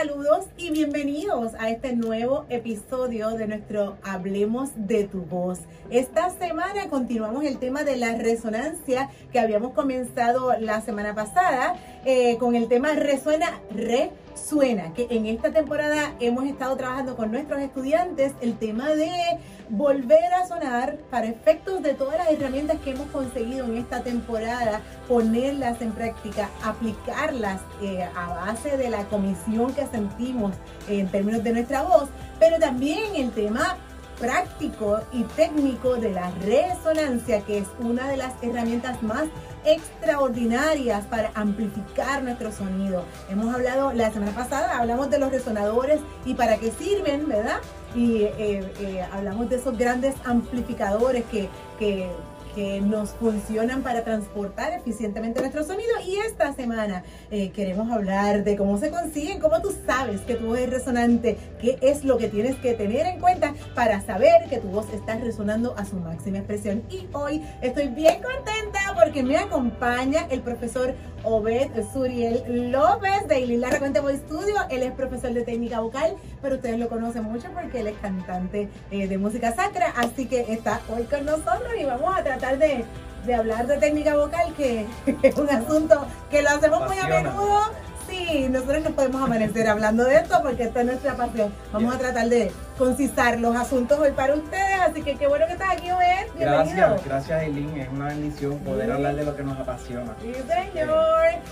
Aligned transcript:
Saludos 0.00 0.46
y 0.56 0.70
bienvenidos 0.70 1.52
a 1.58 1.68
este 1.68 1.94
nuevo 1.94 2.46
episodio 2.48 3.32
de 3.32 3.46
nuestro 3.46 3.98
Hablemos 4.02 4.70
de 4.74 5.04
tu 5.04 5.20
voz. 5.26 5.58
Esta 5.90 6.30
semana 6.30 6.88
continuamos 6.88 7.44
el 7.44 7.58
tema 7.58 7.84
de 7.84 7.96
la 7.96 8.14
resonancia 8.14 9.10
que 9.30 9.38
habíamos 9.38 9.74
comenzado 9.74 10.58
la 10.58 10.80
semana 10.80 11.14
pasada 11.14 11.76
eh, 12.04 12.38
con 12.38 12.54
el 12.54 12.66
tema 12.68 12.94
Resuena, 12.94 13.60
Resuena, 13.70 14.94
que 14.94 15.06
en 15.10 15.26
esta 15.26 15.52
temporada 15.52 16.14
hemos 16.18 16.46
estado 16.46 16.74
trabajando 16.76 17.14
con 17.14 17.30
nuestros 17.30 17.60
estudiantes 17.60 18.32
el 18.40 18.56
tema 18.56 18.88
de 18.88 19.10
volver 19.68 20.32
a 20.32 20.46
sonar 20.46 20.96
para 21.10 21.26
efectos 21.26 21.82
de 21.82 21.92
todas 21.92 22.16
las 22.16 22.30
herramientas 22.30 22.78
que 22.82 22.92
hemos 22.92 23.06
conseguido 23.08 23.66
en 23.66 23.76
esta 23.76 24.02
temporada, 24.02 24.80
ponerlas 25.08 25.82
en 25.82 25.92
práctica, 25.92 26.48
aplicarlas 26.64 27.60
eh, 27.82 28.08
a 28.16 28.28
base 28.28 28.78
de 28.78 28.88
la 28.88 29.04
comisión 29.04 29.74
que 29.74 29.86
sentimos 29.86 30.54
en 30.88 31.06
términos 31.08 31.44
de 31.44 31.52
nuestra 31.52 31.82
voz, 31.82 32.08
pero 32.38 32.58
también 32.58 33.14
el 33.14 33.30
tema 33.32 33.76
práctico 34.18 35.00
y 35.12 35.22
técnico 35.22 35.96
de 35.96 36.12
la 36.12 36.30
resonancia, 36.42 37.40
que 37.40 37.58
es 37.58 37.68
una 37.80 38.06
de 38.08 38.18
las 38.18 38.34
herramientas 38.42 39.02
más 39.02 39.24
extraordinarias 39.64 41.04
para 41.06 41.30
amplificar 41.34 42.22
nuestro 42.22 42.52
sonido. 42.52 43.04
Hemos 43.28 43.54
hablado 43.54 43.92
la 43.92 44.10
semana 44.10 44.32
pasada, 44.32 44.78
hablamos 44.78 45.10
de 45.10 45.18
los 45.18 45.30
resonadores 45.30 46.00
y 46.24 46.34
para 46.34 46.58
qué 46.58 46.70
sirven, 46.70 47.28
¿verdad? 47.28 47.58
Y 47.94 48.22
eh, 48.22 48.72
eh, 48.80 49.06
hablamos 49.12 49.48
de 49.50 49.56
esos 49.56 49.76
grandes 49.76 50.14
amplificadores 50.24 51.24
que, 51.24 51.48
que 51.78 52.10
que 52.54 52.80
nos 52.80 53.10
funcionan 53.10 53.82
para 53.82 54.04
transportar 54.04 54.72
eficientemente 54.72 55.40
nuestro 55.40 55.64
sonido. 55.64 55.90
Y 56.06 56.16
esta 56.16 56.52
semana 56.54 57.04
eh, 57.30 57.50
queremos 57.50 57.90
hablar 57.90 58.44
de 58.44 58.56
cómo 58.56 58.78
se 58.78 58.90
consiguen, 58.90 59.40
cómo 59.40 59.60
tú 59.60 59.72
sabes 59.86 60.20
que 60.22 60.34
tu 60.34 60.46
voz 60.46 60.58
es 60.58 60.70
resonante, 60.70 61.36
qué 61.60 61.78
es 61.80 62.04
lo 62.04 62.18
que 62.18 62.28
tienes 62.28 62.56
que 62.56 62.74
tener 62.74 63.06
en 63.06 63.20
cuenta 63.20 63.54
para 63.74 64.00
saber 64.00 64.48
que 64.48 64.58
tu 64.58 64.68
voz 64.68 64.86
está 64.92 65.16
resonando 65.16 65.74
a 65.76 65.84
su 65.84 65.96
máxima 65.96 66.38
expresión. 66.38 66.82
Y 66.90 67.06
hoy 67.12 67.42
estoy 67.60 67.88
bien 67.88 68.22
contenta 68.22 68.80
porque 68.94 69.22
me 69.22 69.36
acompaña 69.36 70.26
el 70.30 70.40
profesor 70.40 70.94
Obed 71.24 71.70
Suriel 71.92 72.70
López 72.72 73.28
de 73.28 73.40
Ilila 73.40 73.70
Racuente 73.70 74.00
Voice 74.00 74.18
Studio. 74.26 74.54
Él 74.70 74.82
es 74.82 74.92
profesor 74.92 75.32
de 75.32 75.42
técnica 75.42 75.80
vocal, 75.80 76.16
pero 76.42 76.56
ustedes 76.56 76.78
lo 76.78 76.88
conocen 76.88 77.24
mucho 77.24 77.48
porque 77.52 77.80
él 77.80 77.88
es 77.88 77.98
cantante 77.98 78.68
eh, 78.90 79.08
de 79.08 79.18
música 79.18 79.54
sacra. 79.54 79.92
Así 79.96 80.26
que 80.26 80.52
está 80.52 80.80
hoy 80.94 81.04
con 81.04 81.24
nosotros 81.24 81.72
y 81.78 81.84
vamos 81.84 82.16
a 82.16 82.22
tratar 82.22 82.58
de, 82.58 82.84
de 83.26 83.34
hablar 83.34 83.66
de 83.66 83.78
técnica 83.78 84.16
vocal, 84.16 84.54
que 84.56 84.86
es 85.22 85.36
un 85.36 85.50
asunto 85.50 86.06
que 86.30 86.42
lo 86.42 86.50
hacemos 86.50 86.86
muy 86.86 86.98
a 86.98 87.08
menudo. 87.08 87.60
Sí, 88.08 88.48
nosotros 88.50 88.82
nos 88.82 88.92
podemos 88.94 89.22
amanecer 89.22 89.68
hablando 89.68 90.04
de 90.04 90.16
esto 90.16 90.40
porque 90.42 90.64
esta 90.64 90.80
es 90.80 90.86
nuestra 90.86 91.16
pasión. 91.16 91.52
Vamos 91.72 91.94
a 91.94 91.98
tratar 91.98 92.28
de 92.28 92.50
concisar 92.80 93.38
los 93.38 93.54
asuntos 93.54 93.98
hoy 93.98 94.10
para 94.12 94.34
ustedes, 94.34 94.80
así 94.80 95.02
que 95.02 95.14
qué 95.16 95.26
bueno 95.26 95.46
que 95.46 95.52
estás 95.52 95.68
aquí, 95.72 95.90
Obed. 95.90 96.30
Gracias, 96.38 97.04
gracias 97.04 97.42
Eileen, 97.42 97.76
es 97.76 97.88
una 97.90 98.06
bendición 98.06 98.58
poder 98.60 98.90
hablar 98.90 99.14
de 99.16 99.24
lo 99.24 99.36
que 99.36 99.42
nos 99.42 99.58
apasiona. 99.58 100.16
Sí, 100.22 100.32
señor. 100.32 100.88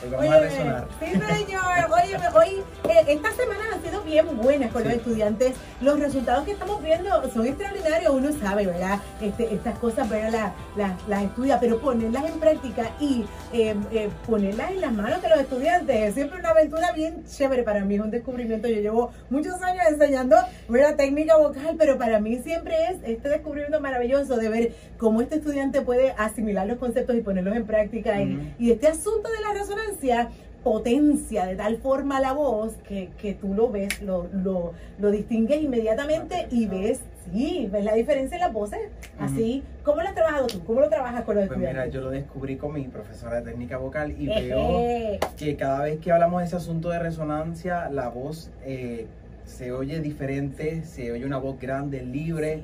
Hoy 0.03 0.11
vamos 0.11 0.35
a 0.35 0.41
resonar. 0.41 0.89
Sí, 0.99 1.07
señor. 1.11 1.63
Oye, 1.93 2.17
hoy, 2.35 2.65
eh, 2.89 3.05
estas 3.09 3.37
semanas 3.37 3.67
han 3.75 3.83
sido 3.83 4.03
bien 4.05 4.39
buenas 4.39 4.73
con 4.73 4.85
los 4.85 4.93
estudiantes. 4.95 5.55
Los 5.83 6.01
resultados 6.01 6.47
que 6.47 6.53
estamos 6.53 6.83
viendo 6.83 7.31
son 7.31 7.47
extraordinarios. 7.47 8.11
Uno 8.11 8.31
sabe, 8.33 8.67
¿verdad? 8.67 8.99
Este, 9.21 9.53
estas 9.53 9.79
cosas, 9.79 10.09
¿verdad? 10.09 10.55
Las, 10.77 10.93
las, 11.09 11.25
estudia, 11.25 11.61
pero 11.61 11.79
ponerlas 11.79 12.25
en 12.25 12.41
práctica 12.41 12.91
y 13.01 13.27
eh, 13.53 13.77
eh, 13.93 14.09
ponerlas 14.27 14.71
en 14.71 14.81
las 14.81 14.93
manos 14.93 15.21
de 15.21 15.29
los 15.29 15.41
estudiantes 15.41 15.95
es 15.95 16.15
siempre 16.15 16.39
una 16.39 16.51
aventura 16.51 16.93
bien 16.93 17.23
chévere 17.27 17.65
para 17.65 17.85
mí, 17.85 17.97
es 17.97 18.01
un 18.01 18.11
descubrimiento. 18.11 18.67
Yo 18.67 18.81
llevo 18.81 19.11
muchos 19.29 19.61
años 19.61 19.85
enseñando, 19.91 20.37
¿verdad? 20.69 20.97
Técnica 21.19 21.37
vocal, 21.37 21.75
pero 21.77 21.99
para 21.99 22.21
mí 22.21 22.37
siempre 22.37 22.77
es 22.91 22.99
este 23.05 23.29
descubrimiento 23.29 23.81
maravilloso 23.81 24.37
de 24.37 24.49
ver 24.49 24.73
cómo 24.99 25.21
este 25.21 25.35
estudiante 25.35 25.81
puede 25.81 26.13
asimilar 26.13 26.69
los 26.69 26.79
conceptos 26.79 27.17
y 27.17 27.23
ponerlos 27.23 27.57
en 27.57 27.67
práctica. 27.67 28.23
y, 28.23 28.71
este 28.71 28.87
asunto 28.87 29.29
de 29.29 29.41
la 29.41 29.53
resonancia 29.53 30.29
potencia 30.63 31.45
de 31.47 31.57
tal 31.57 31.79
forma 31.79 32.21
la 32.21 32.35
voz 32.35 32.75
que, 32.87 33.11
que 33.21 33.35
tú 33.35 33.53
lo 33.53 33.69
ves, 33.69 34.01
lo, 34.01 34.29
lo, 34.33 34.75
lo 35.01 35.11
distingues 35.11 35.61
inmediatamente 35.61 36.47
y 36.53 36.67
ves, 36.67 37.01
sí, 37.33 37.69
ves 37.73 37.85
la 37.85 37.95
diferencia 37.95 38.37
en 38.37 38.43
las 38.43 38.53
voces. 38.53 38.79
Así, 39.19 39.65
¿cómo 39.83 40.03
lo 40.03 40.09
has 40.09 40.15
trabajado 40.15 40.47
tú? 40.47 40.63
¿Cómo 40.65 40.81
lo 40.81 40.89
trabajas 40.89 41.25
con 41.25 41.35
los 41.35 41.49
pues 41.49 41.59
estudiantes? 41.59 41.87
Mira, 41.87 41.93
yo 41.93 42.01
lo 42.01 42.11
descubrí 42.11 42.57
con 42.57 42.75
mi 42.75 42.85
profesora 42.85 43.41
de 43.41 43.51
técnica 43.51 43.79
vocal 43.79 44.15
y 44.17 44.29
veo 44.29 45.19
que 45.37 45.57
cada 45.57 45.83
vez 45.83 45.99
que 45.99 46.13
hablamos 46.13 46.43
de 46.43 46.47
ese 46.47 46.57
asunto 46.57 46.91
de 46.91 47.01
resonancia, 47.01 47.91
la 47.91 48.09
voz 48.09 48.53
eh, 48.65 49.09
se 49.49 49.73
oye 49.73 50.01
diferente, 50.01 50.85
se 50.85 51.11
oye 51.11 51.25
una 51.25 51.39
voz 51.39 51.59
grande, 51.59 52.03
libre, 52.03 52.61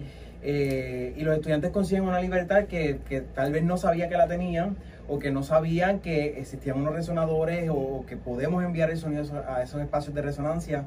eh, 0.46 1.14
y 1.16 1.22
los 1.22 1.34
estudiantes 1.34 1.70
consiguen 1.70 2.04
una 2.04 2.20
libertad 2.20 2.64
que, 2.66 3.00
tal 3.34 3.50
vez 3.50 3.64
no 3.64 3.78
sabía 3.78 4.10
que 4.10 4.16
la 4.16 4.28
tenían 4.28 4.76
o 5.08 5.18
que 5.18 5.30
no 5.30 5.42
sabían 5.42 6.00
que 6.00 6.38
existían 6.38 6.76
unos 6.76 6.94
resonadores 6.94 7.70
o 7.72 8.04
que 8.06 8.16
podemos 8.16 8.62
enviar 8.62 8.90
el 8.90 8.98
sonido 8.98 9.24
a 9.48 9.62
esos 9.62 9.80
espacios 9.80 10.14
de 10.14 10.22
resonancia. 10.22 10.84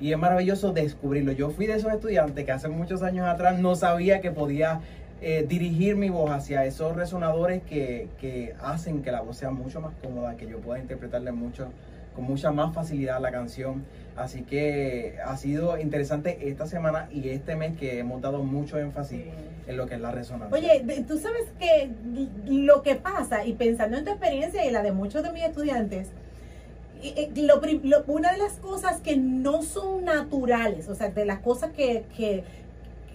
Y 0.00 0.12
es 0.12 0.18
maravilloso 0.18 0.72
descubrirlo. 0.72 1.32
Yo 1.32 1.50
fui 1.50 1.66
de 1.66 1.74
esos 1.74 1.92
estudiantes 1.92 2.44
que 2.44 2.52
hace 2.52 2.68
muchos 2.68 3.02
años 3.02 3.26
atrás 3.26 3.58
no 3.58 3.76
sabía 3.76 4.20
que 4.20 4.30
podía 4.30 4.80
eh, 5.22 5.46
dirigir 5.48 5.96
mi 5.96 6.10
voz 6.10 6.30
hacia 6.30 6.64
esos 6.66 6.94
resonadores 6.94 7.62
que, 7.62 8.08
que, 8.20 8.54
hacen 8.60 9.02
que 9.02 9.12
la 9.12 9.22
voz 9.22 9.38
sea 9.38 9.50
mucho 9.50 9.80
más 9.80 9.94
cómoda, 10.02 10.36
que 10.36 10.46
yo 10.46 10.58
pueda 10.58 10.80
interpretarle 10.80 11.32
mucho, 11.32 11.68
con 12.14 12.24
mucha 12.24 12.50
más 12.50 12.74
facilidad 12.74 13.20
la 13.20 13.30
canción. 13.30 13.84
Así 14.16 14.42
que 14.42 15.18
ha 15.24 15.36
sido 15.36 15.78
interesante 15.78 16.48
esta 16.48 16.66
semana 16.66 17.08
y 17.12 17.28
este 17.28 17.54
mes 17.54 17.76
que 17.76 17.98
hemos 17.98 18.22
dado 18.22 18.42
mucho 18.42 18.78
énfasis 18.78 19.24
en 19.66 19.76
lo 19.76 19.86
que 19.86 19.96
es 19.96 20.00
la 20.00 20.10
resonancia. 20.10 20.56
Oye, 20.56 21.04
tú 21.06 21.18
sabes 21.18 21.44
que 21.58 21.90
lo 22.46 22.82
que 22.82 22.94
pasa, 22.94 23.44
y 23.44 23.52
pensando 23.52 23.98
en 23.98 24.04
tu 24.04 24.10
experiencia 24.10 24.64
y 24.64 24.70
la 24.70 24.82
de 24.82 24.92
muchos 24.92 25.22
de 25.22 25.32
mis 25.32 25.42
estudiantes, 25.42 26.08
una 28.06 28.32
de 28.32 28.38
las 28.38 28.54
cosas 28.54 29.00
que 29.00 29.16
no 29.16 29.62
son 29.62 30.04
naturales, 30.04 30.88
o 30.88 30.94
sea, 30.94 31.10
de 31.10 31.24
las 31.26 31.40
cosas 31.40 31.72
que, 31.72 32.04
que 32.16 32.44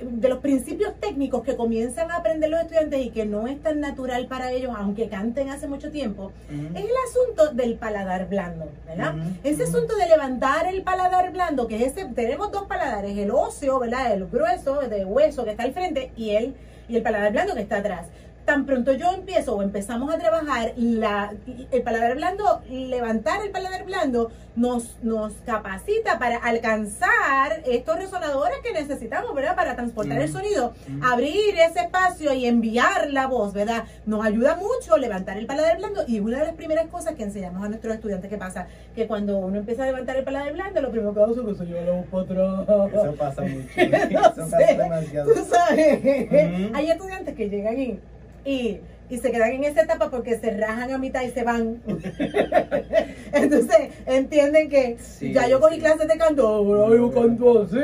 de 0.01 0.29
los 0.29 0.39
principios 0.39 0.93
técnicos 0.99 1.43
que 1.43 1.55
comienzan 1.55 2.11
a 2.11 2.17
aprender 2.17 2.49
los 2.49 2.61
estudiantes 2.61 3.05
y 3.05 3.09
que 3.09 3.25
no 3.25 3.47
es 3.47 3.61
tan 3.61 3.79
natural 3.79 4.27
para 4.27 4.51
ellos, 4.51 4.73
aunque 4.75 5.07
canten 5.09 5.49
hace 5.49 5.67
mucho 5.67 5.91
tiempo, 5.91 6.31
es 6.49 6.83
el 6.83 6.91
asunto 7.09 7.53
del 7.53 7.75
paladar 7.75 8.27
blando, 8.27 8.69
¿verdad? 8.87 9.15
Ese 9.43 9.63
asunto 9.63 9.95
de 9.95 10.07
levantar 10.07 10.67
el 10.67 10.81
paladar 10.81 11.31
blando, 11.31 11.67
que 11.67 11.75
es 11.77 11.93
ese, 11.93 12.05
tenemos 12.05 12.51
dos 12.51 12.63
paladares, 12.63 13.17
el 13.17 13.31
óseo, 13.31 13.79
¿verdad? 13.79 14.13
El 14.13 14.27
grueso 14.27 14.81
de 14.81 15.05
hueso 15.05 15.43
que 15.43 15.51
está 15.51 15.63
al 15.63 15.73
frente 15.73 16.11
y 16.15 16.31
el, 16.31 16.55
y 16.89 16.95
el 16.97 17.03
paladar 17.03 17.31
blando 17.31 17.53
que 17.53 17.61
está 17.61 17.77
atrás 17.77 18.07
tan 18.45 18.65
pronto 18.65 18.93
yo 18.93 19.11
empiezo 19.13 19.55
o 19.55 19.61
empezamos 19.61 20.13
a 20.13 20.17
trabajar 20.17 20.73
la, 20.75 21.33
el 21.71 21.81
paladar 21.83 22.15
blando, 22.15 22.61
levantar 22.69 23.41
el 23.45 23.51
paladar 23.51 23.85
blando 23.85 24.31
nos, 24.55 24.97
nos 25.01 25.33
capacita 25.45 26.19
para 26.19 26.37
alcanzar 26.37 27.61
estos 27.65 27.95
resonadores 27.97 28.57
que 28.63 28.73
necesitamos, 28.73 29.33
¿verdad? 29.33 29.55
Para 29.55 29.75
transportar 29.75 30.21
el 30.21 30.29
sonido, 30.29 30.73
abrir 31.01 31.55
ese 31.57 31.81
espacio 31.81 32.33
y 32.33 32.45
enviar 32.45 33.11
la 33.11 33.27
voz, 33.27 33.53
¿verdad? 33.53 33.85
Nos 34.05 34.25
ayuda 34.25 34.55
mucho 34.55 34.97
levantar 34.97 35.37
el 35.37 35.45
paladar 35.45 35.77
blando 35.77 36.01
y 36.07 36.19
una 36.19 36.39
de 36.39 36.47
las 36.47 36.55
primeras 36.55 36.87
cosas 36.87 37.15
que 37.15 37.23
enseñamos 37.23 37.63
a 37.63 37.69
nuestros 37.69 37.95
estudiantes 37.95 38.29
que 38.29 38.37
pasa, 38.37 38.67
que 38.95 39.07
cuando 39.07 39.37
uno 39.37 39.59
empieza 39.59 39.83
a 39.83 39.85
levantar 39.85 40.17
el 40.17 40.23
paladar 40.23 40.51
blando, 40.53 40.81
lo 40.81 40.91
primero 40.91 41.13
que 41.13 41.21
hace 41.21 41.39
es 41.39 41.45
que 41.45 41.55
se 41.55 41.65
lleva 41.65 41.81
la 41.81 41.91
voz 41.91 42.05
para 42.07 42.59
atrás. 42.59 43.03
Eso 43.03 43.15
pasa 43.15 43.41
mucho. 43.43 43.67
Eso 43.79 44.35
pasa 44.35 44.57
demasiado. 44.57 45.33
Tú 45.33 45.45
sabes, 45.45 46.71
hay 46.73 46.91
estudiantes 46.91 47.35
que 47.35 47.49
llegan 47.49 47.79
y 47.79 47.99
y, 48.45 48.79
y 49.09 49.17
se 49.17 49.31
quedan 49.31 49.51
en 49.51 49.63
esa 49.65 49.81
etapa 49.81 50.09
porque 50.09 50.37
se 50.39 50.51
rajan 50.57 50.91
a 50.91 50.97
mitad 50.97 51.21
y 51.23 51.29
se 51.31 51.43
van. 51.43 51.81
entonces 53.33 53.77
entienden 54.05 54.69
que 54.69 54.97
ya 55.21 55.47
yo 55.47 55.59
cogí 55.59 55.79
clases 55.79 56.07
de 56.07 56.17
canto, 56.17 56.47
ahora 56.47 56.95
yo 56.95 57.11
canto 57.11 57.63
así. 57.63 57.77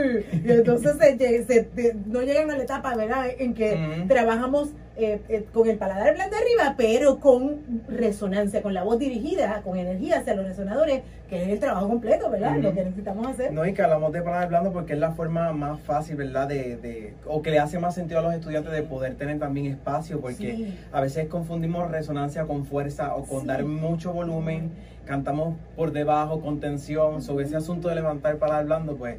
Y 0.46 0.52
entonces 0.52 0.96
se, 0.98 1.96
no 2.06 2.22
llegan 2.22 2.52
a 2.52 2.58
la 2.58 2.64
etapa, 2.64 2.96
¿verdad? 2.96 3.28
En 3.38 3.54
que 3.54 4.06
trabajamos 4.08 4.70
eh, 5.00 5.22
eh, 5.30 5.46
con 5.54 5.70
el 5.70 5.78
paladar 5.78 6.16
blando 6.16 6.36
arriba, 6.36 6.74
pero 6.76 7.20
con 7.20 7.84
resonancia, 7.88 8.64
con 8.64 8.74
la 8.74 8.84
voz 8.84 8.98
dirigida, 8.98 9.62
con 9.64 9.78
energía 9.78 10.18
hacia 10.18 10.34
los 10.34 10.48
resonadores, 10.48 11.04
que 11.30 11.44
es 11.44 11.50
el 11.50 11.60
trabajo 11.60 11.88
completo, 11.88 12.32
¿verdad? 12.32 12.58
Lo 12.58 12.74
que 12.74 12.84
necesitamos 12.84 13.28
hacer. 13.28 13.54
No, 13.54 13.64
y 13.64 13.74
que 13.74 13.84
hablamos 13.84 14.12
de 14.12 14.24
paladar 14.24 14.50
blando 14.50 14.74
porque 14.74 14.94
es 14.94 15.00
la 15.00 15.12
forma 15.12 15.54
más 15.54 15.80
fácil, 15.82 16.16
¿verdad? 16.16 16.48
De, 16.48 16.78
de, 16.78 17.14
o 17.28 17.44
que 17.44 17.52
le 17.52 17.60
hace 17.60 17.78
más 17.78 17.94
sentido 17.94 18.22
a 18.22 18.24
los 18.24 18.34
estudiantes 18.34 18.74
de 18.74 18.82
poder 18.82 19.14
tener 19.16 19.38
también 19.38 19.68
espacio, 19.68 20.20
porque 20.20 20.74
a 20.92 21.00
veces 21.00 21.28
confundimos 21.28 21.92
resonancia 21.92 22.46
con 22.46 22.66
fuerza 22.66 23.14
o 23.16 23.24
con 23.24 23.46
dar 23.46 23.64
mucho 23.66 24.14
volumen, 24.14 24.72
cantamos 25.06 25.56
por 25.76 25.92
debajo, 25.92 26.42
con 26.42 26.60
tensión, 26.60 27.22
sobre 27.22 27.46
ese 27.46 27.56
asunto 27.56 27.88
de 27.90 27.96
levantar 27.96 28.32
el 28.34 28.38
paladar 28.40 28.66
blando, 28.66 28.96
pues 28.96 29.18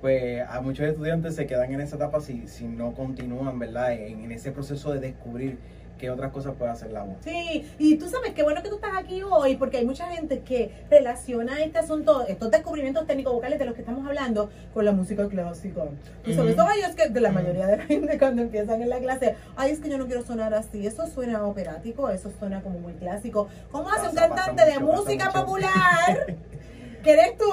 pues 0.00 0.42
a 0.48 0.60
muchos 0.60 0.86
estudiantes 0.86 1.34
se 1.34 1.46
quedan 1.46 1.72
en 1.72 1.80
esa 1.80 1.96
etapa 1.96 2.20
si, 2.20 2.48
si 2.48 2.64
no 2.64 2.94
continúan, 2.94 3.58
¿verdad? 3.58 3.92
En, 3.92 4.30
ese 4.32 4.52
proceso 4.52 4.92
de 4.92 5.00
descubrir 5.00 5.58
qué 5.98 6.10
otras 6.10 6.32
cosas 6.32 6.54
puede 6.56 6.70
hacer 6.70 6.92
la 6.92 7.02
voz. 7.02 7.16
Sí, 7.22 7.66
y 7.78 7.96
tú 7.96 8.08
sabes 8.08 8.32
qué 8.32 8.42
bueno 8.42 8.62
que 8.62 8.70
tú 8.70 8.76
estás 8.76 8.92
aquí 8.96 9.22
hoy, 9.22 9.56
porque 9.56 9.76
hay 9.78 9.84
mucha 9.84 10.06
gente 10.06 10.40
que 10.40 10.70
relaciona 10.88 11.62
este 11.62 11.78
asunto, 11.78 12.24
estos 12.26 12.50
descubrimientos 12.50 13.06
técnicos 13.06 13.34
vocales 13.34 13.58
de 13.58 13.66
los 13.66 13.74
que 13.74 13.80
estamos 13.82 14.06
hablando, 14.06 14.48
con 14.72 14.86
la 14.86 14.92
música 14.92 15.28
clásica. 15.28 15.82
Y 16.24 16.32
sobre 16.32 16.54
todo 16.54 16.68
es 16.70 16.94
que 16.94 17.10
de 17.10 17.20
la 17.20 17.32
mayoría 17.32 17.66
de 17.66 17.76
la 17.76 17.84
gente 17.84 18.18
cuando 18.18 18.40
empiezan 18.40 18.80
en 18.80 18.88
la 18.88 19.00
clase, 19.00 19.34
ay, 19.56 19.72
es 19.72 19.80
que 19.80 19.90
yo 19.90 19.98
no 19.98 20.06
quiero 20.06 20.24
sonar 20.24 20.54
así, 20.54 20.86
eso 20.86 21.06
suena 21.06 21.44
operático, 21.44 22.08
eso 22.08 22.30
suena 22.38 22.62
como 22.62 22.78
muy 22.78 22.94
clásico. 22.94 23.48
¿Cómo 23.70 23.90
hace 23.90 24.08
un 24.08 24.14
cantante 24.14 24.64
de 24.64 24.78
música 24.78 25.30
popular? 25.30 26.36
¿Qué 27.02 27.12
eres 27.12 27.36
tú? 27.38 27.44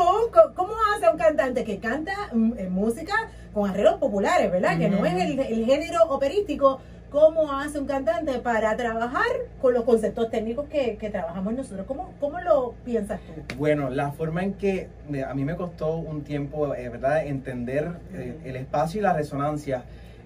¿Cómo 0.56 0.74
hace 0.96 1.10
un 1.10 1.18
cantante 1.18 1.64
que 1.64 1.80
canta 1.80 2.14
mm, 2.34 2.70
música 2.70 3.14
con 3.54 3.70
arreglos 3.70 3.96
populares, 3.96 4.52
verdad? 4.52 4.78
Que 4.78 4.90
no 4.90 5.06
es 5.06 5.14
el, 5.14 5.40
el 5.40 5.66
género 5.66 6.04
operístico 6.10 6.80
cómo 7.10 7.52
hace 7.54 7.80
un 7.80 7.86
cantante 7.86 8.40
para 8.40 8.76
trabajar 8.76 9.26
con 9.62 9.74
los 9.74 9.84
conceptos 9.84 10.30
técnicos 10.30 10.68
que, 10.68 10.98
trabajamos 11.12 11.54
nosotros. 11.54 11.86
¿Cómo, 11.88 12.14
¿Cómo, 12.20 12.40
lo 12.42 12.74
piensas 12.84 13.20
tú? 13.22 13.56
Bueno, 13.58 13.90
la 13.90 14.12
forma 14.12 14.44
en 14.44 14.54
que 14.54 14.90
a 15.28 15.34
mí 15.34 15.46
me 15.46 15.56
costó 15.56 15.96
un 15.96 16.24
tiempo, 16.24 16.74
eh, 16.76 16.90
¿verdad?, 16.90 17.26
entender 17.26 17.92
eh, 18.14 18.38
el 18.44 18.56
espacio 18.56 19.00
y 19.00 19.04
la 19.04 19.14
resonancia, 19.14 19.84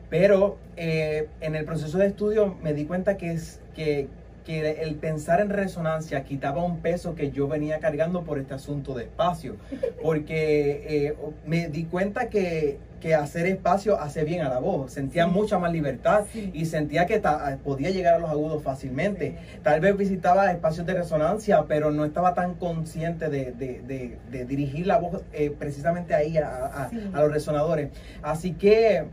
pero 0.09 0.57
eh, 0.75 1.29
en 1.39 1.55
el 1.55 1.65
proceso 1.65 1.97
de 1.97 2.07
estudio 2.07 2.55
me 2.61 2.73
di 2.73 2.85
cuenta 2.85 3.17
que, 3.17 3.31
es, 3.31 3.59
que, 3.75 4.07
que 4.45 4.81
el 4.81 4.95
pensar 4.95 5.41
en 5.41 5.49
resonancia 5.49 6.23
quitaba 6.23 6.63
un 6.63 6.79
peso 6.79 7.15
que 7.15 7.31
yo 7.31 7.47
venía 7.47 7.79
cargando 7.79 8.23
por 8.23 8.39
este 8.39 8.53
asunto 8.53 8.93
de 8.93 9.03
espacio, 9.03 9.57
porque 10.01 11.15
me 11.45 11.69
di 11.69 11.85
cuenta 11.85 12.29
que 12.29 12.79
que 13.01 13.15
hacer 13.15 13.47
espacio 13.47 13.99
hace 13.99 14.23
bien 14.23 14.41
a 14.41 14.49
la 14.49 14.59
voz. 14.59 14.93
Sentía 14.93 15.27
mucha 15.27 15.59
más 15.59 15.73
libertad 15.73 16.23
y 16.53 16.65
sentía 16.65 17.05
que 17.05 17.21
podía 17.63 17.89
llegar 17.89 18.13
a 18.13 18.19
los 18.19 18.29
agudos 18.29 18.63
fácilmente. 18.63 19.35
Tal 19.63 19.81
vez 19.81 19.97
visitaba 19.97 20.49
espacios 20.51 20.85
de 20.85 20.93
resonancia, 20.93 21.65
pero 21.67 21.91
no 21.91 22.05
estaba 22.05 22.33
tan 22.33 22.53
consciente 22.53 23.29
de, 23.29 24.17
dirigir 24.47 24.87
la 24.87 24.99
voz 24.99 25.23
eh, 25.33 25.53
precisamente 25.57 26.13
ahí 26.13 26.37
a, 26.37 26.89
los 27.13 27.31
resonadores. 27.31 27.89
Así 28.21 28.53
que 28.53 29.05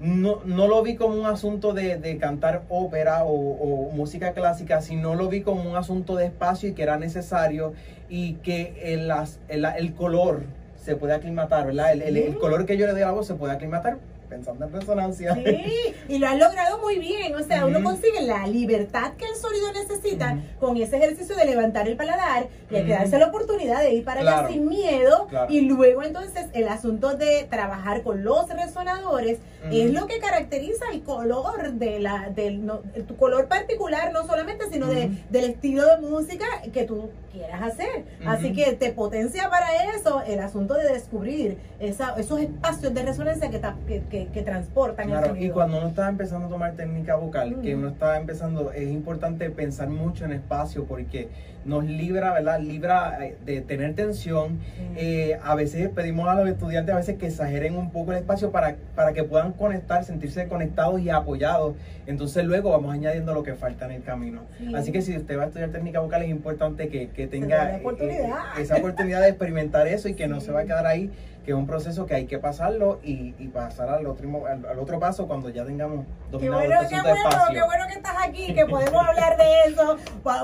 no, 0.00 0.40
lo 0.44 0.82
vi 0.82 0.96
como 0.96 1.14
un 1.14 1.26
asunto 1.26 1.72
de, 1.72 2.18
cantar 2.20 2.62
ópera 2.68 3.24
o, 3.24 3.90
música 3.92 4.32
clásica, 4.32 4.80
sino 4.80 5.14
lo 5.14 5.28
vi 5.28 5.42
como 5.42 5.68
un 5.68 5.76
asunto 5.76 6.16
de 6.16 6.26
espacio 6.26 6.68
y 6.68 6.72
que 6.72 6.82
era 6.82 6.98
necesario 6.98 7.72
y 8.08 8.34
que 8.34 8.74
el, 8.82 9.10
el 9.48 9.94
color 9.94 10.42
se 10.76 10.96
puede 10.96 11.14
aclimatar, 11.14 11.66
¿verdad? 11.66 11.92
El, 11.92 12.02
el, 12.16 12.36
color 12.36 12.66
que 12.66 12.76
yo 12.76 12.86
le 12.86 12.92
doy 12.92 13.02
a 13.02 13.06
la 13.06 13.12
voz 13.12 13.26
se 13.26 13.34
puede 13.34 13.54
aclimatar 13.54 13.98
pensando 14.28 14.66
en 14.66 14.72
resonancia. 14.72 15.34
Sí, 15.34 15.94
y 16.08 16.18
lo 16.18 16.28
has 16.28 16.38
logrado 16.38 16.78
muy 16.78 16.98
bien. 16.98 17.34
O 17.34 17.42
sea, 17.42 17.66
uno 17.66 17.82
consigue 17.82 18.22
la 18.22 18.46
libertad 18.46 19.12
que 19.14 19.26
el 19.26 19.36
sonido 19.36 19.72
necesita 19.72 20.38
con 20.60 20.76
ese 20.76 20.96
ejercicio 20.96 21.36
de 21.36 21.44
levantar 21.44 21.88
el 21.88 21.96
paladar 21.96 22.48
y 22.70 22.76
hay 22.76 22.84
que 22.84 22.92
darse 22.92 23.18
la 23.18 23.26
oportunidad 23.26 23.80
de 23.80 23.94
ir 23.94 24.04
para 24.04 24.20
allá 24.20 24.48
sin 24.48 24.68
miedo. 24.68 25.28
Y 25.48 25.62
luego 25.62 26.02
entonces 26.02 26.46
el 26.52 26.68
asunto 26.68 27.14
de 27.14 27.46
trabajar 27.50 28.02
con 28.02 28.24
los 28.24 28.48
resonadores 28.48 29.38
es 29.70 29.92
lo 29.92 30.06
que 30.06 30.18
caracteriza 30.18 30.84
el 30.92 31.02
color 31.02 31.72
de 31.72 31.98
la, 31.98 32.30
del 32.30 32.70
tu 33.06 33.16
color 33.16 33.48
particular, 33.48 34.12
no 34.12 34.26
solamente, 34.26 34.66
sino 34.70 34.86
de, 34.86 35.10
del 35.30 35.44
estilo 35.44 35.86
de 35.86 35.98
música 35.98 36.44
que 36.72 36.84
tú 36.84 37.10
quieras 37.32 37.62
hacer. 37.62 38.04
Así 38.26 38.52
que 38.52 38.72
te 38.72 38.92
potencia 38.92 39.48
para 39.50 39.90
eso 39.94 40.22
el 40.26 40.40
asunto 40.40 40.74
de 40.74 40.92
descubrir 40.92 41.58
esa, 41.80 42.14
esos 42.16 42.40
espacios 42.40 42.94
de 42.94 43.02
resonancia 43.02 43.50
que, 43.50 44.02
que 44.10 44.13
que, 44.32 44.42
transportan 44.42 45.08
claro, 45.08 45.36
Y 45.36 45.50
cuando 45.50 45.78
uno 45.78 45.88
está 45.88 46.08
empezando 46.08 46.46
a 46.46 46.50
tomar 46.50 46.72
técnica 46.74 47.16
vocal, 47.16 47.60
que 47.62 47.74
uno 47.74 47.88
está 47.88 48.16
empezando, 48.18 48.70
es 48.72 48.88
importante 48.88 49.50
pensar 49.50 49.88
mucho 49.88 50.24
en 50.24 50.32
espacio 50.32 50.84
porque 50.84 51.28
nos 51.64 51.84
libra, 51.84 52.32
¿verdad? 52.32 52.60
Libra 52.60 53.18
eh, 53.24 53.36
de 53.44 53.60
tener 53.60 53.94
tensión. 53.94 54.58
Eh, 54.96 55.38
a 55.42 55.54
veces 55.54 55.88
pedimos 55.88 56.28
a 56.28 56.34
los 56.34 56.48
estudiantes 56.48 56.94
a 56.94 56.98
veces 56.98 57.16
que 57.16 57.26
exageren 57.26 57.76
un 57.76 57.90
poco 57.90 58.12
el 58.12 58.18
espacio 58.18 58.50
para, 58.50 58.76
para 58.94 59.12
que 59.12 59.24
puedan 59.24 59.52
conectar, 59.52 60.04
sentirse 60.04 60.46
conectados 60.48 61.00
y 61.00 61.10
apoyados. 61.10 61.74
Entonces 62.06 62.44
luego 62.44 62.70
vamos 62.70 62.92
añadiendo 62.92 63.34
lo 63.34 63.42
que 63.42 63.54
falta 63.54 63.86
en 63.86 63.92
el 63.92 64.02
camino. 64.02 64.42
Así 64.74 64.92
que 64.92 65.02
si 65.02 65.16
usted 65.16 65.38
va 65.38 65.44
a 65.44 65.46
estudiar 65.46 65.70
técnica 65.70 66.00
vocal 66.00 66.22
es 66.22 66.30
importante 66.30 66.88
que, 66.88 67.08
que 67.08 67.26
tenga 67.26 67.76
eh, 67.76 68.30
esa 68.58 68.76
oportunidad 68.76 69.20
de 69.22 69.28
experimentar 69.28 69.86
eso 69.86 70.08
y 70.08 70.14
que 70.14 70.26
no 70.28 70.40
se 70.40 70.52
va 70.52 70.60
a 70.60 70.64
quedar 70.64 70.86
ahí 70.86 71.10
que 71.44 71.50
es 71.50 71.56
un 71.56 71.66
proceso 71.66 72.06
que 72.06 72.14
hay 72.14 72.26
que 72.26 72.38
pasarlo 72.38 73.00
y, 73.02 73.34
y 73.38 73.48
pasar 73.48 73.90
al 73.90 74.06
otro, 74.06 74.46
al, 74.46 74.78
otro 74.78 74.98
paso 74.98 75.28
cuando 75.28 75.50
ya 75.50 75.64
tengamos 75.64 76.06
dominado 76.30 76.62
qué 76.62 76.66
bueno, 76.66 76.80
el 76.80 76.88
qué 76.88 77.00
bueno, 77.00 77.28
Qué 77.52 77.62
bueno 77.62 77.84
que 77.86 77.92
estás 77.94 78.16
aquí, 78.26 78.54
que 78.54 78.64
podemos 78.64 79.06
hablar 79.06 79.36
de 79.36 79.54
eso, 79.66 79.98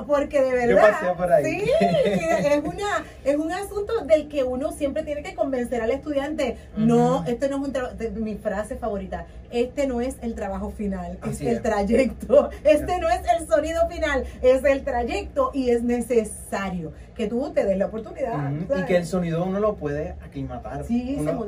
porque 0.07 0.43
de 0.43 0.53
verdad, 0.67 1.10
sí, 1.43 1.65
es, 1.81 2.63
una, 2.65 3.05
es 3.25 3.37
un 3.37 3.53
asunto 3.53 4.05
del 4.05 4.29
que 4.29 4.45
uno 4.45 4.73
siempre 4.73 5.03
tiene 5.03 5.23
que 5.23 5.35
convencer 5.35 5.81
al 5.81 5.91
estudiante, 5.91 6.57
no, 6.77 7.25
este 7.27 7.49
no 7.49 7.57
es 7.57 7.63
un 7.63 7.73
trabajo, 7.73 7.97
mi 8.17 8.37
frase 8.37 8.77
favorita, 8.77 9.27
este 9.51 9.87
no 9.87 10.01
es 10.01 10.17
el 10.23 10.35
trabajo 10.35 10.71
final, 10.71 11.19
es 11.29 11.41
el 11.41 11.63
trayecto, 11.63 12.51
este 12.65 12.99
no 12.99 13.09
es 13.09 13.21
el 13.39 13.47
sonido 13.47 13.89
final, 13.89 14.25
es 14.43 14.65
el 14.65 14.85
trayecto 14.85 15.51
y 15.53 15.71
es 15.71 15.83
necesario 15.83 16.93
que 17.21 17.27
tú 17.27 17.51
te 17.53 17.65
des 17.65 17.77
la 17.77 17.87
oportunidad. 17.87 18.51
Y 18.79 18.85
que 18.87 18.97
el 18.97 19.05
sonido 19.05 19.45
uno 19.45 19.61
lo 19.61 19.77
puede 19.77 20.15
aclimatar 20.25 20.87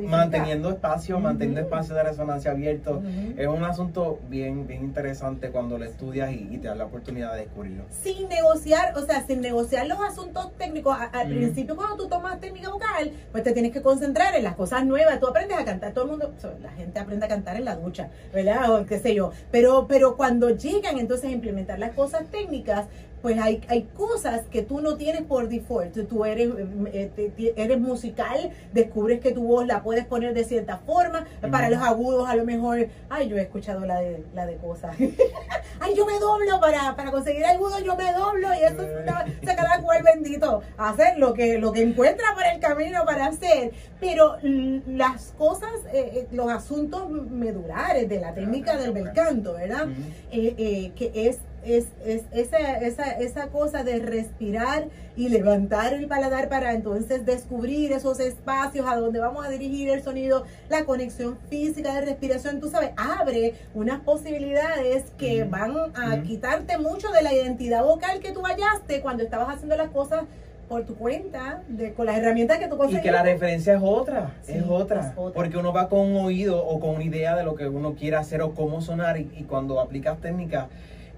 manteniendo 0.07 0.69
espacio, 0.69 1.19
manteniendo 1.19 1.61
espacio 1.61 1.95
de 1.95 2.03
resonancia 2.03 2.51
abierto. 2.51 3.03
Es 3.39 3.49
un 3.49 3.65
asunto 3.65 4.21
bien, 4.29 4.67
bien 4.67 4.85
interesante 4.85 5.51
cuando 5.51 5.79
lo 5.79 5.85
estudias 5.87 6.31
y, 6.33 6.59
te 6.59 6.69
da 6.69 6.75
la 6.75 6.85
oportunidad 6.85 7.33
de 7.33 7.41
descubrirlo. 7.41 7.85
Sin 7.91 8.29
negociar, 8.29 8.97
o 8.97 9.05
sea, 9.07 9.25
sin 9.27 9.41
negociar 9.41 9.87
los 9.87 9.99
asuntos 10.01 10.53
técnicos. 10.59 10.95
al 11.13 11.29
principio, 11.29 11.75
cuando 11.75 11.97
tú 11.97 12.09
tomas 12.09 12.39
técnica 12.39 12.69
vocal, 12.69 13.13
pues 13.33 13.43
te 13.43 13.53
tienes 13.53 13.73
que 13.73 13.81
concentrar 13.81 14.37
en 14.37 14.45
las 14.45 14.55
cosas 14.55 14.85
nuevas. 14.85 15.19
Tú 15.21 15.27
aprendes 15.27 15.59
a 15.59 15.65
cantar, 15.65 15.93
todo 15.95 16.05
el 16.05 16.11
mundo, 16.11 16.35
la 16.63 16.71
gente 16.73 16.99
aprende 16.99 17.25
a 17.25 17.29
cantar 17.31 17.57
en 17.57 17.65
la 17.65 17.77
ducha, 17.77 18.11
¿verdad? 18.35 18.75
O 18.75 18.85
qué 18.85 18.99
sé 18.99 19.15
yo. 19.15 19.33
Pero, 19.51 19.87
pero 19.89 20.17
cuando 20.19 20.51
llegan 20.51 20.99
entonces 20.99 21.31
a 21.31 21.33
implementar 21.33 21.79
las 21.79 21.95
cosas 21.95 22.27
técnicas, 22.31 22.87
pues 23.23 23.39
hay, 23.39 23.63
hay 23.69 23.85
cosas 23.95 24.43
que 24.51 24.63
tú 24.63 24.81
no 24.81 24.97
tienes 24.97 25.23
por 25.23 25.49
default. 25.49 26.09
Tú 26.09 26.25
eres, 26.25 26.51
eh, 26.93 27.55
eres 27.57 27.81
musical, 27.81 28.51
descubres 28.73 29.21
que 29.21 29.31
tu 29.31 29.45
voz 29.45 29.67
la 29.67 29.83
puedes 29.83 30.05
poner 30.05 30.35
de 30.35 30.45
cierta 30.45 30.79
forma. 30.79 31.25
Para 31.51 31.71
los 31.71 31.81
agudos, 31.81 32.29
a 32.29 32.35
lo 32.35 32.45
mejor, 32.45 32.89
ay, 33.09 33.29
yo 33.29 33.37
he 33.37 33.43
escuchado 33.43 33.87
la 33.87 34.01
de, 34.01 34.25
la 34.35 34.45
de 34.45 34.57
cosas. 34.57 34.97
ay, 35.81 35.95
yo 35.95 36.05
me 36.05 36.19
doblo 36.19 36.61
para, 36.61 36.97
para 36.97 37.13
conseguir 37.13 37.45
agudo, 37.47 37.79
yo 37.79 37.95
me 37.95 38.13
doblo 38.13 38.49
y 38.55 38.65
eso 38.65 38.83
se 38.83 39.55
cada 39.55 39.81
cual 39.83 40.03
bendito 40.03 40.63
hacer 40.77 41.19
lo 41.19 41.33
que, 41.35 41.59
lo 41.59 41.73
que 41.73 41.83
encuentra 41.83 42.35
por 42.35 42.45
el 42.45 42.59
camino 42.59 43.05
para 43.05 43.27
hacer. 43.27 43.73
Pero 44.01 44.37
las 44.43 45.33
cosas, 45.39 45.71
eh, 45.93 46.11
eh, 46.15 46.29
los 46.33 46.51
asuntos 46.51 47.09
medulares 47.09 48.09
de 48.09 48.19
la 48.19 48.35
técnica 48.35 48.77
del 48.77 48.91
bel 48.91 49.13
canto, 49.13 49.53
¿verdad? 49.53 49.87
que 50.33 51.13
es 51.15 51.39
es, 51.65 51.87
es 52.05 52.23
esa, 52.33 52.79
esa, 52.79 53.11
esa 53.13 53.49
cosa 53.49 53.85
de 53.85 53.99
respirar 53.99 54.89
y 55.17 55.29
levantar 55.29 55.93
el 55.93 56.07
paladar 56.07 56.49
para 56.49 56.73
entonces 56.73 57.27
descubrir 57.27 57.93
esos 57.93 58.19
espacios 58.21 58.87
a 58.89 58.97
donde 58.97 59.21
vamos 59.21 59.45
a 59.45 59.51
dirigir 59.51 59.91
el 59.91 60.03
sonido, 60.03 60.45
la 60.69 60.85
conexión 60.85 61.39
física 61.51 61.95
de 61.95 62.03
respiración, 62.03 62.61
tú 62.61 62.71
sabes, 62.71 62.91
abre 62.97 63.55
unas 63.75 64.01
posibilidades 64.01 65.05
que 65.19 65.45
van 65.45 65.77
a 65.95 66.23
quitarte 66.23 66.79
mucho 66.79 67.11
de 67.11 67.23
la 67.23 67.33
identidad 67.33 67.83
vocal 67.85 68.21
que 68.21 68.33
tú 68.33 68.43
hallaste 68.43 69.01
cuando 69.01 69.23
estabas 69.23 69.55
haciendo 69.55 69.77
las 69.77 69.91
cosas 69.91 70.25
por 70.69 70.87
tu 70.87 70.95
cuenta, 70.95 71.63
de, 71.69 71.93
con 71.93 72.07
las 72.07 72.17
herramientas 72.17 72.59
que 72.59 72.67
tú 72.67 72.79
conseguiste. 72.79 73.07
Y 73.07 73.11
que 73.11 73.15
la 73.15 73.23
referencia 73.23 73.75
es 73.75 73.83
otra, 73.85 74.33
es, 74.49 74.65
otra, 74.67 75.15
porque 75.35 75.59
uno 75.59 75.71
va 75.71 75.91
con 75.91 76.01
un 76.01 76.25
oído 76.25 76.65
o 76.65 76.81
con 76.81 76.95
una 76.95 77.05
idea 77.05 77.37
de 77.37 77.45
lo 77.45 77.57
que 77.57 77.69
uno 77.69 77.95
quiere 77.95 78.17
hacer 78.17 78.41
o 78.41 78.55
cómo 78.55 78.81
sonar 78.81 79.19
y, 79.19 79.31
y 79.37 79.43
cuando 79.43 79.81
aplicas 79.81 80.19
técnicas 80.23 80.69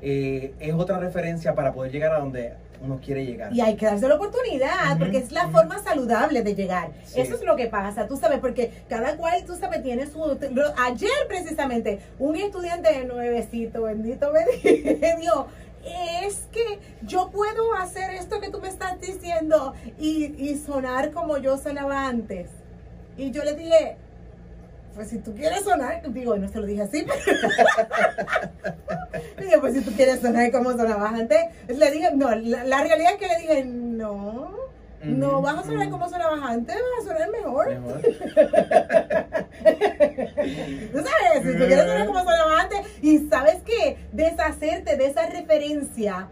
eh, 0.05 0.55
es 0.61 0.75
otra 0.75 0.99
referencia 0.99 1.55
para 1.55 1.73
poder 1.73 1.91
llegar 1.91 2.13
a 2.13 2.19
donde 2.19 2.53
uno 2.83 3.01
quiere 3.03 3.25
llegar. 3.25 3.53
Y 3.55 3.63
hay 3.63 3.77
que 3.77 3.87
darse 3.87 4.07
la 4.07 4.17
oportunidad, 4.17 4.99
porque 4.99 5.17
es 5.17 5.33
la 5.33 5.49
forma 5.49 5.83
saludable 5.83 6.43
de 6.43 6.55
llegar. 6.55 6.91
Eso 7.17 7.35
es 7.35 7.43
lo 7.43 7.57
que 7.57 7.69
pasa, 7.69 8.07
tú 8.07 8.19
sabes, 8.19 8.39
porque 8.41 8.71
cada 8.89 9.17
cual, 9.17 9.43
tú 9.47 9.57
sabes, 9.57 9.83
tiene 9.83 10.07
su... 10.07 10.23
Ayer 10.77 11.11
precisamente, 11.27 12.01
un 12.19 12.37
estudiante 12.37 12.93
de 12.93 13.07
nuevecito, 13.07 13.85
bendito 13.85 14.31
me 14.31 14.45
dijo, 15.21 15.47
es 16.23 16.47
que 16.53 16.79
yo 17.03 17.31
puedo 17.31 17.75
hacer 17.75 18.11
esto 18.15 18.41
que 18.41 18.51
tú 18.51 18.61
me 18.61 18.69
estás 18.69 19.01
diciendo 19.01 19.73
y, 19.99 20.35
y 20.39 20.59
sonar 20.59 21.13
como 21.13 21.39
yo 21.39 21.57
sonaba 21.57 22.07
antes. 22.07 22.51
Y 23.17 23.31
yo 23.31 23.43
le 23.45 23.55
dije, 23.55 23.97
pues 24.95 25.09
si 25.09 25.19
tú 25.19 25.35
quieres 25.35 25.65
sonar, 25.65 26.01
digo, 26.13 26.37
no 26.37 26.49
se 26.49 26.59
lo 26.59 26.67
dije 26.67 26.83
así, 26.83 27.05
pero 29.37 29.61
pues 29.61 29.75
si 29.75 29.81
tú 29.81 29.91
quieres 29.93 30.21
sonar 30.21 30.51
como 30.53 30.73
sonabas 30.73 31.15
antes, 31.15 31.39
le 31.69 31.91
dije, 31.91 32.11
no, 32.15 32.35
la, 32.35 32.83
realidad 32.83 33.13
es 33.13 33.19
que 33.19 33.27
le 33.27 33.39
dije, 33.39 33.65
no, 33.65 34.53
no 35.03 35.43
vas 35.43 35.59
a 35.59 35.65
sonar 35.65 35.91
como 35.91 36.09
sonabas 36.09 36.41
antes, 36.43 36.77
vas 36.97 37.07
a 37.07 37.09
sonar 37.13 37.31
mejor. 37.31 37.69
mejor. 37.71 38.01
tú 40.93 40.99
sabes, 40.99 41.43
si 41.43 41.53
tú 41.53 41.67
quieres 41.67 41.87
sonar 41.87 42.07
como 42.07 42.21
sonabas 42.21 42.65
antes, 42.65 42.87
y 43.03 43.19
sabes 43.29 43.57
qué, 43.65 43.99
deshacerte 44.13 44.97
de 44.97 45.07
esa 45.07 45.27
resonancia 45.27 46.29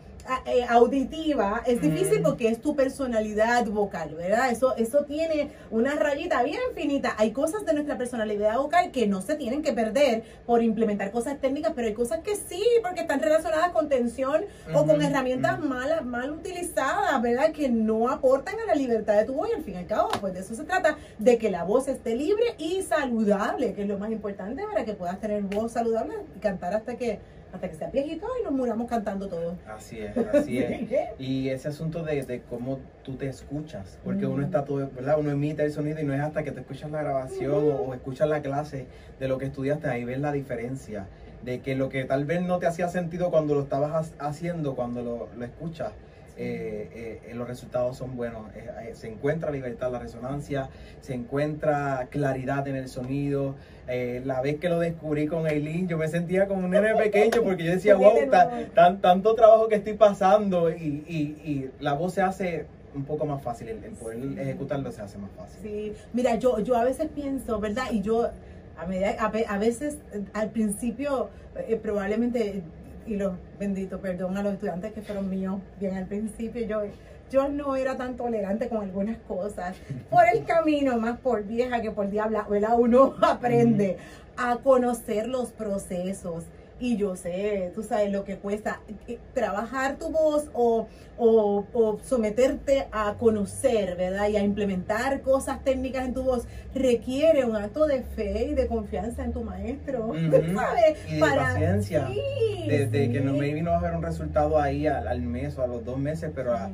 eh, 0.47 0.65
auditiva 0.69 1.63
es 1.67 1.81
difícil 1.81 2.21
Mm. 2.21 2.25
porque 2.25 2.49
es 2.49 2.61
tu 2.61 2.75
personalidad 2.77 3.67
vocal, 3.67 4.15
¿verdad? 4.15 4.51
Eso, 4.51 4.77
eso 4.77 5.05
tiene 5.05 5.51
una 5.71 5.95
rayita 5.95 6.43
bien 6.43 6.61
finita. 6.75 7.15
Hay 7.19 7.33
cosas 7.33 7.65
de 7.65 7.73
nuestra 7.73 7.99
personalidad 7.99 8.57
vocal 8.57 8.91
que 8.91 9.07
no 9.07 9.21
se 9.23 9.35
tienen 9.35 9.63
que 9.63 9.73
perder 9.73 10.23
por 10.47 10.63
implementar 10.63 11.11
cosas 11.11 11.39
técnicas, 11.41 11.73
pero 11.75 11.89
hay 11.89 11.95
cosas 11.95 12.21
que 12.21 12.37
sí, 12.37 12.63
porque 12.83 13.01
están 13.01 13.21
relacionadas 13.21 13.71
con 13.71 13.89
tensión 13.89 14.45
o 14.75 14.87
con 14.87 15.01
herramientas 15.03 15.59
malas, 15.61 16.05
mal 16.05 16.31
utilizadas, 16.33 17.21
¿verdad? 17.21 17.53
Que 17.53 17.69
no 17.69 18.09
aportan 18.11 18.55
a 18.61 18.67
la 18.67 18.75
libertad 18.75 19.17
de 19.17 19.25
tu 19.25 19.35
voz 19.35 19.49
y 19.51 19.55
al 19.55 19.63
fin 19.63 19.75
y 19.75 19.79
al 19.79 19.87
cabo, 19.87 20.11
pues 20.21 20.35
de 20.35 20.41
eso 20.41 20.55
se 20.55 20.65
trata, 20.65 20.97
de 21.19 21.39
que 21.39 21.51
la 21.51 21.65
voz 21.65 21.89
esté 21.89 22.15
libre 22.15 22.55
y 22.59 22.83
saludable, 22.83 23.75
que 23.75 23.83
es 23.83 23.89
lo 23.89 23.99
más 23.99 24.11
importante 24.11 24.63
para 24.65 24.85
que 24.85 24.95
puedas 24.95 25.19
tener 25.21 25.43
voz 25.43 25.73
saludable 25.73 26.15
y 26.37 26.39
cantar 26.41 26.75
hasta 26.75 26.97
que 26.97 27.19
hasta 27.53 27.69
que 27.69 27.75
sea 27.77 27.91
viejito 27.91 28.27
y 28.41 28.45
nos 28.45 28.53
muramos 28.53 28.89
cantando 28.89 29.29
todos. 29.29 29.55
Así 29.69 29.99
es, 30.01 30.17
así 30.17 30.59
es. 30.59 30.89
Y 31.19 31.49
ese 31.51 31.69
asunto 31.69 32.03
de, 32.03 32.23
de 32.23 32.41
cómo 32.43 32.79
tú 33.05 33.15
te 33.17 33.29
escuchas, 33.29 33.99
porque 34.05 34.27
Mm. 34.27 34.33
uno 34.33 34.43
está 34.45 34.65
todo, 34.65 34.89
¿verdad? 34.95 35.17
Uno 35.19 35.31
emite 35.31 35.63
el 35.65 35.73
sonido 35.73 36.01
y 36.01 36.05
no 36.05 36.15
es 36.15 36.21
hasta 36.21 36.43
que 36.43 36.53
te 36.53 36.61
escuchas 36.61 36.91
la 36.91 37.03
grabación 37.03 37.53
o, 37.53 37.77
o 37.83 37.95
escuchas 37.95 38.29
la 38.29 38.41
clase 38.43 38.87
de 39.21 39.29
lo 39.29 39.39
que 39.39 39.47
estudiaste, 39.47 39.89
ahí 39.89 40.05
ves 40.05 40.19
la 40.21 40.33
diferencia. 40.33 41.07
De 41.45 41.61
que 41.61 41.75
lo 41.75 41.89
que 41.89 42.05
tal 42.05 42.25
vez 42.25 42.41
no 42.41 42.59
te 42.61 42.67
hacía 42.67 42.89
sentido 42.89 43.31
cuando 43.31 43.55
lo 43.57 43.63
estabas 43.63 44.13
ha- 44.21 44.29
haciendo, 44.29 44.75
cuando 44.77 45.03
lo, 45.03 45.29
lo 45.37 45.45
escuchas, 45.45 45.91
eh, 46.37 47.21
eh, 47.27 47.35
los 47.35 47.47
resultados 47.47 47.97
son 47.97 48.17
buenos. 48.17 48.47
Eh, 48.57 48.67
eh, 48.89 48.91
se 48.95 49.09
encuentra 49.09 49.51
libertad, 49.51 49.91
la 49.93 49.99
resonancia, 49.99 50.69
se 51.01 51.15
encuentra 51.15 52.07
claridad 52.11 52.67
en 52.69 52.77
el 52.77 52.89
sonido. 52.89 53.55
Eh, 53.89 54.23
la 54.25 54.41
vez 54.41 54.59
que 54.59 54.69
lo 54.69 54.79
descubrí 54.79 55.27
con 55.27 55.47
Eileen, 55.47 55.89
yo 55.89 55.99
me 55.99 56.09
sentía 56.09 56.47
como 56.47 56.65
un 56.65 56.71
nene 56.71 56.95
pequeño 56.97 57.43
porque 57.43 57.65
yo 57.65 57.73
decía, 57.73 57.97
wow, 57.97 58.15
ta- 58.31 58.69
tan, 58.75 59.01
tanto 59.01 59.35
trabajo 59.35 59.69
que 59.69 59.75
estoy 59.77 59.95
pasando 59.95 60.71
y, 60.71 61.05
y, 61.09 61.17
y 61.45 61.71
la 61.81 61.93
voz 61.95 62.15
se 62.15 62.23
hace 62.23 62.67
un 62.95 63.05
poco 63.05 63.25
más 63.27 63.43
fácil, 63.43 63.69
el, 63.69 63.83
el 63.85 63.93
poder 63.93 64.19
Sí. 64.23 64.37
ejecutarlo 64.39 64.93
se 64.93 65.01
hace 65.03 65.19
más 65.19 65.31
fácil. 65.37 65.61
Sí, 65.63 65.93
mira, 66.13 66.37
yo, 66.37 66.61
yo 66.61 66.77
a 66.77 66.85
veces 66.85 67.09
pienso, 67.15 67.59
¿verdad? 67.59 67.85
Y 67.91 68.03
yo 68.03 68.31
a, 68.79 68.87
medida, 68.87 69.17
a, 69.19 69.27
a 69.55 69.59
veces 69.59 69.97
eh, 70.13 70.21
al 70.35 70.51
principio 70.51 71.31
eh, 71.57 71.77
probablemente, 71.83 72.63
y 73.07 73.17
los 73.17 73.35
bendito, 73.59 74.01
perdón 74.01 74.37
a 74.37 74.43
los 74.43 74.55
estudiantes 74.55 74.93
que 74.93 75.03
fueron 75.03 75.29
míos 75.29 75.61
bien 75.81 75.95
al 75.95 76.07
principio, 76.07 76.67
yo, 76.67 76.83
yo 77.31 77.49
no 77.49 77.77
era 77.77 77.97
tan 77.97 78.17
tolerante 78.17 78.69
con 78.69 78.83
algunas 78.83 79.19
cosas. 79.29 79.77
Por 80.11 80.25
el 80.33 80.45
camino, 80.45 80.99
más 80.99 81.19
por 81.19 81.45
vieja 81.45 81.81
que 81.81 81.91
por 81.91 82.11
diabla, 82.11 82.47
¿verdad? 82.49 82.79
Uno 82.79 83.15
aprende 83.23 83.99
a 84.37 84.57
conocer 84.57 85.29
los 85.29 85.51
procesos. 85.53 86.45
Y 86.83 86.97
yo 86.97 87.15
sé, 87.15 87.71
tú 87.77 87.85
sabes 87.85 88.11
lo 88.11 88.25
que 88.25 88.39
cuesta 88.39 88.81
eh, 89.07 89.17
trabajar 89.35 89.99
tu 90.01 90.11
voz 90.11 90.51
o, 90.53 90.89
o, 91.17 91.65
o 91.73 91.99
someterte 92.03 92.89
a 92.91 93.15
conocer, 93.21 93.95
¿verdad? 93.97 94.29
Y 94.29 94.37
a 94.37 94.43
implementar 94.43 95.21
cosas 95.21 95.63
técnicas 95.63 96.05
en 96.07 96.13
tu 96.13 96.25
voz 96.25 96.45
requiere 96.75 97.45
un 97.45 97.55
acto 97.55 97.87
de 97.87 98.03
fe 98.03 98.49
y 98.51 98.55
de 98.55 98.67
confianza 98.67 99.25
en 99.25 99.33
tu 99.33 99.45
maestro, 99.45 100.07
Ujú. 100.09 100.57
¿sabes? 100.57 100.99
Y 101.09 101.15
de 101.15 101.21
paciencia. 101.21 102.09
Sí, 102.09 102.67
De, 102.69 102.87
de 102.89 103.13
que 103.13 103.21
no 103.21 103.35
sí. 103.35 103.39
maybe 103.39 103.63
no 103.63 103.71
va 103.71 103.77
a 103.77 103.79
haber 103.79 103.95
un 103.95 104.03
resultado 104.03 104.61
ahí 104.61 104.89
al, 104.89 105.07
al 105.07 105.23
mes 105.23 105.57
o 105.59 105.63
a 105.63 105.69
los 105.69 105.85
dos 105.85 105.99
meses, 106.01 106.33
pero 106.35 106.53
a 106.53 106.69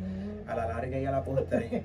la 0.56 0.66
larga 0.66 0.98
y 0.98 1.04
a 1.06 1.10
la 1.10 1.22
postre 1.22 1.82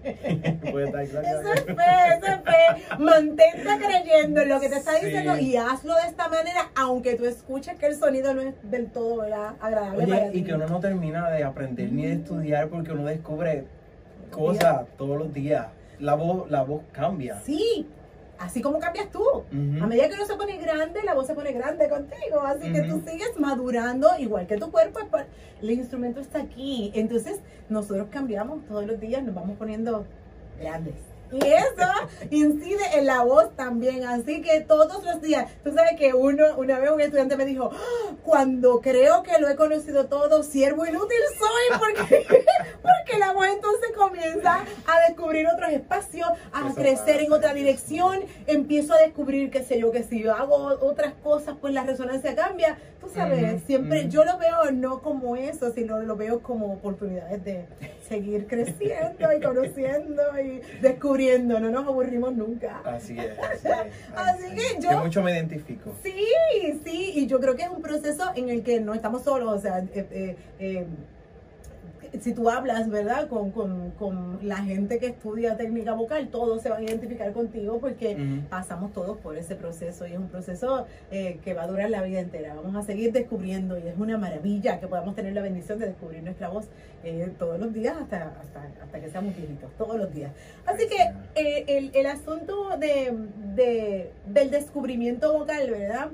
puede 0.72 0.86
estar 0.86 1.05
claro. 1.08 1.27
Eso 1.41 1.53
es 1.53 1.63
fe, 1.65 1.74
eso 2.17 2.25
es 2.27 2.41
fe. 2.43 2.96
Mantente 3.00 3.70
creyendo 3.86 4.41
en 4.41 4.50
lo 4.50 4.60
que 4.60 4.70
te 4.70 4.75
está 4.77 4.93
Sí. 4.93 5.05
diciendo 5.05 5.38
y 5.38 5.55
hazlo 5.58 5.96
de 5.96 6.08
esta 6.08 6.27
manera, 6.29 6.70
aunque 6.75 7.15
tú 7.15 7.25
escuches 7.25 7.75
que 7.77 7.88
el 7.88 7.96
sonido 7.96 8.34
no 8.34 8.41
es 8.41 8.55
del 8.63 8.88
todo 8.91 9.17
¿verdad? 9.17 9.53
agradable 9.60 10.08
para 10.08 10.22
Oye, 10.24 10.32
ti. 10.32 10.38
y 10.39 10.43
que 10.43 10.53
uno 10.53 10.67
no 10.67 10.79
termina 10.79 11.29
de 11.29 11.43
aprender 11.43 11.91
ni 11.91 12.05
de 12.05 12.13
estudiar 12.13 12.67
porque 12.70 12.91
uno 12.91 13.05
descubre 13.05 13.65
cosas 14.32 14.82
todos 14.98 15.17
los 15.17 15.34
días. 15.34 15.67
La 16.00 16.15
voz, 16.15 16.50
la 16.50 16.63
voz 16.63 16.82
cambia. 16.91 17.39
Sí, 17.46 17.88
así 18.43 18.62
como 18.62 18.79
cambias 18.79 19.09
tú. 19.09 19.23
A 19.81 19.88
medida 19.88 20.09
que 20.09 20.15
uno 20.15 20.25
se 20.25 20.35
pone 20.35 20.57
grande, 20.57 21.01
la 21.03 21.13
voz 21.13 21.27
se 21.27 21.33
pone 21.33 21.51
grande 21.53 21.89
contigo. 21.89 22.41
Así 22.45 22.71
que 22.71 22.81
tú 22.81 23.01
sigues 23.05 23.39
madurando 23.39 24.09
igual 24.19 24.47
que 24.47 24.57
tu 24.57 24.71
cuerpo. 24.71 25.00
El 25.62 25.71
instrumento 25.71 26.19
está 26.19 26.39
aquí. 26.39 26.91
Entonces, 26.93 27.39
nosotros 27.69 28.07
cambiamos 28.12 28.65
todos 28.65 28.85
los 28.85 29.00
días, 29.00 29.23
nos 29.23 29.33
vamos 29.33 29.57
poniendo 29.57 30.05
grandes. 30.59 31.12
Y 31.33 31.47
eso 31.47 31.89
incide 32.29 32.83
en 32.95 33.05
la 33.07 33.23
voz 33.23 33.55
también. 33.55 34.03
Así 34.05 34.41
que 34.41 34.61
todos 34.61 35.03
los 35.03 35.21
días, 35.21 35.51
tú 35.63 35.73
sabes 35.73 35.97
que 35.97 36.13
uno, 36.13 36.43
una 36.57 36.79
vez 36.79 36.91
un 36.91 37.01
estudiante 37.01 37.35
me 37.35 37.45
dijo, 37.45 37.71
"Ah, 37.73 38.15
cuando 38.23 38.81
creo 38.81 39.23
que 39.23 39.39
lo 39.39 39.49
he 39.49 39.55
conocido 39.55 40.05
todo, 40.05 40.43
siervo 40.43 40.85
inútil 40.85 41.17
soy, 41.39 41.79
porque, 41.79 42.25
porque 42.81 43.19
la 43.19 43.33
voz 43.33 43.47
entonces 43.47 43.89
comienza 43.95 44.63
a 44.85 45.07
descubrir 45.07 45.47
otros 45.47 45.71
espacios, 45.71 46.27
a 46.51 46.67
Eso 46.67 46.75
crecer 46.75 47.21
en 47.21 47.31
otra 47.33 47.53
dirección, 47.53 48.19
empiezo 48.47 48.93
a 48.93 48.97
descubrir, 48.99 49.49
qué 49.49 49.63
sé 49.63 49.79
yo, 49.79 49.91
que 49.91 50.03
si 50.03 50.21
yo 50.21 50.33
hago 50.33 50.55
otras 50.81 51.13
cosas, 51.23 51.55
pues 51.59 51.73
la 51.73 51.83
resonancia 51.83 52.35
cambia. 52.35 52.77
Tú 53.01 53.09
sabes, 53.09 53.63
siempre 53.65 54.07
yo 54.07 54.23
lo 54.23 54.37
veo 54.37 54.71
no 54.71 55.01
como 55.01 55.35
eso, 55.35 55.71
sino 55.73 55.99
lo 55.99 56.15
veo 56.15 56.41
como 56.41 56.73
oportunidades 56.73 57.43
de 57.43 57.65
seguir 58.07 58.47
creciendo 58.47 59.33
y 59.37 59.41
conociendo 59.41 60.21
y 60.39 60.61
descubriendo. 60.81 61.22
No 61.43 61.59
nos 61.59 61.87
aburrimos 61.87 62.33
nunca. 62.35 62.81
Así 62.85 63.17
es, 63.17 63.37
así 63.39 63.67
es. 63.67 64.15
Así 64.15 64.43
sí. 64.49 64.75
que 64.77 64.81
yo- 64.81 64.99
mucho 65.03 65.21
me 65.23 65.31
identifico. 65.31 65.93
Sí, 66.03 66.13
sí, 66.85 67.11
y 67.15 67.27
yo 67.27 67.39
creo 67.39 67.55
que 67.55 67.63
es 67.63 67.69
un 67.69 67.81
proceso 67.81 68.31
en 68.35 68.49
el 68.49 68.63
que 68.63 68.79
no 68.79 68.93
estamos 68.93 69.23
solos, 69.23 69.49
o 69.57 69.59
sea, 69.61 69.79
eh, 69.79 69.87
eh, 70.11 70.35
eh, 70.59 70.87
si 72.22 72.34
tú 72.34 72.50
hablas, 72.50 72.89
¿verdad? 72.89 73.27
Con, 73.27 73.51
con, 73.51 73.91
con 73.91 74.39
la 74.48 74.58
gente 74.58 75.00
que 75.00 75.08
estudia 75.08 75.58
técnica 75.58 75.93
vocal, 75.93 76.27
todos 76.29 76.62
se 76.62 76.70
van 76.70 76.82
a 76.82 76.84
identificar 76.84 77.32
contigo 77.34 77.79
porque 77.79 78.15
pasamos 78.50 78.93
todos 78.93 79.17
por 79.17 79.36
ese 79.38 79.55
proceso 79.55 80.05
y 80.08 80.12
es 80.13 80.17
un 80.20 80.27
proceso 80.29 80.86
eh, 81.12 81.39
que 81.43 81.53
va 81.53 81.63
a 81.63 81.67
durar 81.67 81.89
la 81.89 82.01
vida 82.03 82.20
entera. 82.20 82.53
Vamos 82.53 82.75
a 82.75 82.84
seguir 82.84 83.12
descubriendo 83.12 83.77
y 83.79 83.88
es 83.88 83.98
una 83.98 84.17
maravilla 84.17 84.79
que 84.79 84.88
podamos 84.88 85.15
tener 85.15 85.34
la 85.34 85.41
bendición 85.41 85.79
de 85.79 85.88
descubrir 85.88 86.22
nuestra 86.24 86.50
voz 86.50 86.67
eh, 87.03 87.32
todos 87.39 87.60
los 87.60 87.74
días 87.74 87.96
hasta, 88.00 88.34
hasta, 88.41 88.70
hasta 88.84 89.00
que 89.01 89.10
seamos 89.10 89.36
viejitos, 89.36 89.72
todos 89.77 89.98
los 89.98 90.13
días. 90.13 90.32
Así 90.65 90.86
que 90.88 90.96
eh, 91.36 91.65
el, 91.67 91.91
el 91.96 92.05
asunto 92.05 92.77
de, 92.77 93.12
de- 93.55 94.12
del 94.27 94.51
descubrimiento 94.51 95.34
vocal, 95.34 95.70
¿verdad? 95.72 96.10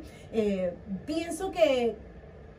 Pienso 1.05 1.51
que, 1.51 1.95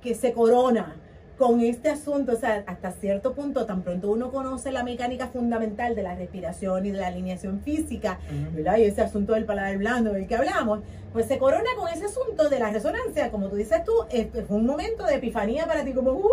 que 0.02 0.14
se 0.14 0.32
corona 0.32 0.96
con 1.40 1.58
este 1.62 1.88
asunto, 1.88 2.32
o 2.32 2.36
sea, 2.36 2.62
hasta 2.66 2.92
cierto 2.92 3.32
punto, 3.32 3.64
tan 3.64 3.80
pronto 3.80 4.10
uno 4.10 4.30
conoce 4.30 4.70
la 4.72 4.84
mecánica 4.84 5.28
fundamental 5.28 5.94
de 5.94 6.02
la 6.02 6.14
respiración 6.14 6.84
y 6.84 6.90
de 6.90 6.98
la 6.98 7.06
alineación 7.06 7.62
física, 7.62 8.18
Ujú. 8.26 8.56
¿verdad? 8.56 8.76
Y 8.76 8.82
ese 8.84 9.00
asunto 9.00 9.32
del 9.32 9.46
paladar 9.46 9.78
blando 9.78 10.12
del 10.12 10.28
que 10.28 10.36
hablamos, 10.36 10.80
pues 11.14 11.24
se 11.28 11.38
corona 11.38 11.70
con 11.78 11.88
ese 11.88 12.04
asunto 12.04 12.50
de 12.50 12.58
la 12.58 12.70
resonancia, 12.70 13.30
como 13.30 13.48
tú 13.48 13.56
dices 13.56 13.82
tú, 13.84 13.92
es, 14.10 14.26
es 14.34 14.50
un 14.50 14.66
momento 14.66 15.06
de 15.06 15.14
epifanía 15.14 15.66
para 15.66 15.82
ti, 15.82 15.94
como, 15.94 16.10
¡uh! 16.12 16.28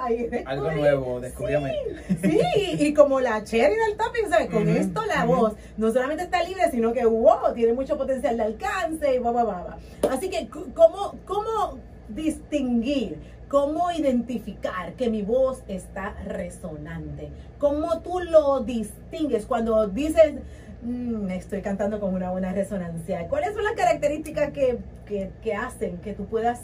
Ahí 0.00 0.28
Algo 0.46 0.68
nuevo, 0.72 1.20
descubríame. 1.20 1.72
Sí, 2.20 2.40
y 2.80 2.92
como 2.92 3.20
la 3.20 3.44
cherry 3.44 3.76
del 3.76 3.96
topping, 3.96 4.28
¿sabes? 4.30 4.50
Con 4.50 4.64
Ujú, 4.64 4.78
esto 4.78 5.00
la 5.06 5.26
ujú. 5.26 5.36
voz 5.36 5.52
no 5.76 5.92
solamente 5.92 6.24
está 6.24 6.42
libre, 6.42 6.68
sino 6.72 6.92
que, 6.92 7.06
wow, 7.06 7.54
tiene 7.54 7.72
mucho 7.72 7.96
potencial 7.96 8.36
de 8.36 8.42
alcance 8.42 9.14
y 9.14 9.18
va, 9.18 9.30
va, 9.30 9.44
va. 9.44 9.78
Así 10.10 10.28
que, 10.28 10.48
¿cómo, 10.48 11.14
cómo 11.24 11.78
distinguir, 12.08 13.18
cómo 13.54 13.92
identificar 13.92 14.94
que 14.94 15.08
mi 15.08 15.22
voz 15.22 15.62
está 15.68 16.16
resonante? 16.26 17.28
¿Cómo 17.58 18.00
tú 18.00 18.18
lo 18.18 18.64
distingues 18.64 19.46
cuando 19.46 19.86
dices, 19.86 20.34
"Mm, 20.82 21.30
estoy 21.30 21.62
cantando 21.62 22.00
con 22.00 22.12
una 22.14 22.32
buena 22.32 22.52
resonancia? 22.52 23.28
¿Cuáles 23.28 23.54
son 23.54 23.62
las 23.62 23.74
características 23.74 24.50
que, 24.50 24.78
que, 25.06 25.30
que 25.40 25.54
hacen 25.54 25.98
que 25.98 26.14
tú 26.14 26.24
puedas 26.26 26.62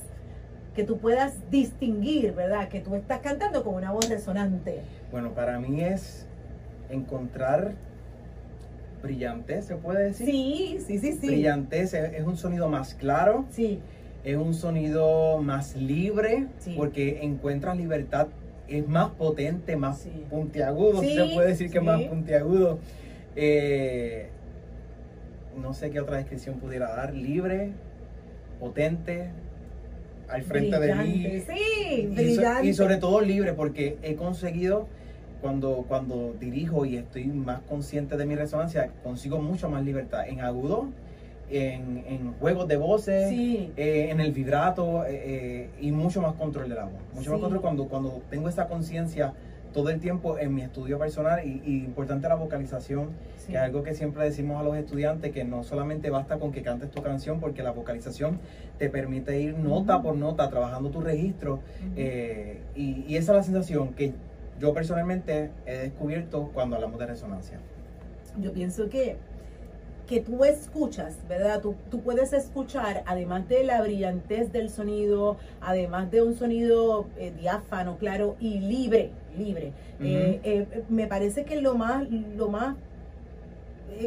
que 0.74 0.82
tú 0.82 0.98
puedas 0.98 1.34
distinguir, 1.48 2.32
¿verdad? 2.32 2.68
Que 2.68 2.80
tú 2.80 2.96
estás 2.96 3.20
cantando 3.20 3.62
con 3.62 3.74
una 3.74 3.92
voz 3.92 4.08
resonante. 4.08 4.80
Bueno, 5.12 5.30
para 5.32 5.60
mí 5.60 5.80
es 5.82 6.26
encontrar 6.88 7.72
brillantez, 9.00 9.66
se 9.66 9.76
puede 9.76 10.06
decir. 10.06 10.26
Sí, 10.26 10.78
sí, 10.84 10.98
sí, 10.98 11.12
sí. 11.12 11.26
Brillantez 11.28 11.94
es, 11.94 12.14
es 12.14 12.24
un 12.26 12.36
sonido 12.36 12.68
más 12.68 12.94
claro, 12.94 13.44
Sí, 13.50 13.80
es 14.24 14.36
un 14.36 14.54
sonido 14.54 15.38
más 15.42 15.76
libre, 15.76 16.46
Sí. 16.58 16.74
porque 16.76 17.20
encuentras 17.22 17.76
libertad, 17.76 18.28
es 18.68 18.86
más 18.86 19.10
potente, 19.10 19.76
más 19.76 19.98
Sí. 20.00 20.24
puntiagudo, 20.30 21.00
Sí, 21.00 21.14
se 21.14 21.24
puede 21.34 21.48
decir 21.48 21.70
que 21.70 21.78
es 21.78 21.84
más 21.84 22.00
puntiagudo. 22.02 22.78
Eh, 23.36 24.28
no 25.60 25.74
sé 25.74 25.90
qué 25.90 26.00
otra 26.00 26.18
descripción 26.18 26.56
pudiera 26.58 26.88
dar, 26.94 27.14
libre, 27.14 27.72
potente, 28.58 29.30
al 30.28 30.42
frente 30.42 30.78
de 30.78 30.94
mí. 30.94 31.02
brillante. 31.24 31.46
Sí, 31.52 32.08
Y 32.16 32.34
so-. 32.36 32.64
Y, 32.64 32.72
sobre 32.74 32.96
todo 32.98 33.20
libre, 33.20 33.52
porque 33.52 33.98
he 34.02 34.14
conseguido, 34.14 34.86
cuando, 35.40 35.84
cuando 35.88 36.34
dirijo 36.38 36.84
y 36.84 36.96
estoy 36.98 37.24
más 37.26 37.60
consciente 37.62 38.16
de 38.16 38.26
mi 38.26 38.36
resonancia, 38.36 38.90
consigo 39.02 39.40
mucho 39.40 39.68
más 39.70 39.84
libertad 39.84 40.28
en 40.28 40.40
agudo, 40.40 40.88
en, 41.50 42.34
juegos 42.38 42.68
de 42.68 42.76
voces, 42.76 43.32
eh, 43.32 44.08
en 44.10 44.20
el 44.20 44.32
vibrato 44.32 45.04
eh, 45.04 45.08
eh, 45.10 45.70
y 45.80 45.92
mucho 45.92 46.22
más 46.22 46.34
control 46.34 46.68
de 46.68 46.74
la 46.74 46.84
voz. 46.84 47.00
Mucho 47.14 47.32
más 47.32 47.40
control 47.40 47.60
cuando, 47.60 47.88
cuando 47.88 48.22
tengo 48.30 48.48
esa 48.48 48.66
conciencia 48.66 49.32
todo 49.72 49.90
el 49.90 50.00
tiempo 50.00 50.36
en 50.38 50.54
mi 50.54 50.62
estudio 50.62 50.98
personal 50.98 51.46
y, 51.46 51.84
importante 51.84 52.28
la 52.28 52.34
vocalización, 52.34 53.10
que 53.46 53.52
es 53.52 53.58
algo 53.58 53.84
que 53.84 53.94
siempre 53.94 54.24
decimos 54.24 54.60
a 54.60 54.64
los 54.64 54.76
estudiantes, 54.76 55.32
que 55.32 55.44
no 55.44 55.62
solamente 55.62 56.10
basta 56.10 56.38
con 56.38 56.50
que 56.50 56.62
cantes 56.62 56.90
tu 56.90 57.02
canción, 57.02 57.38
porque 57.38 57.62
la 57.62 57.70
vocalización 57.70 58.40
te 58.78 58.88
permite 58.88 59.40
ir 59.40 59.56
nota 59.56 60.02
por 60.02 60.16
nota 60.16 60.50
trabajando 60.50 60.90
tu 60.90 61.00
registro 61.00 61.60
y, 61.94 63.04
y 63.06 63.16
esa 63.16 63.32
es 63.32 63.36
la 63.36 63.42
sensación 63.44 63.94
que 63.94 64.12
yo 64.58 64.74
personalmente 64.74 65.50
he 65.66 65.78
descubierto 65.78 66.50
cuando 66.52 66.74
hablamos 66.76 66.98
de 66.98 67.06
resonancia. 67.06 67.60
Yo 68.38 68.52
pienso 68.52 68.88
que 68.88 69.16
que 70.10 70.20
tú 70.20 70.44
escuchas, 70.44 71.14
¿verdad? 71.28 71.60
Tú, 71.60 71.76
tú, 71.88 72.00
puedes 72.00 72.32
escuchar, 72.32 73.04
además 73.06 73.48
de 73.48 73.62
la 73.62 73.80
brillantez 73.80 74.50
del 74.50 74.68
sonido, 74.68 75.36
además 75.60 76.10
de 76.10 76.20
un 76.20 76.34
sonido 76.34 77.06
eh, 77.16 77.32
diáfano, 77.38 77.96
claro, 77.96 78.34
y 78.40 78.58
libre, 78.58 79.10
libre. 79.38 79.72
Eh, 80.00 80.40
eh, 80.42 80.82
me 80.88 81.06
parece 81.06 81.44
que 81.44 81.60
lo 81.60 81.76
más, 81.76 82.08
lo 82.10 82.48
más 82.48 82.74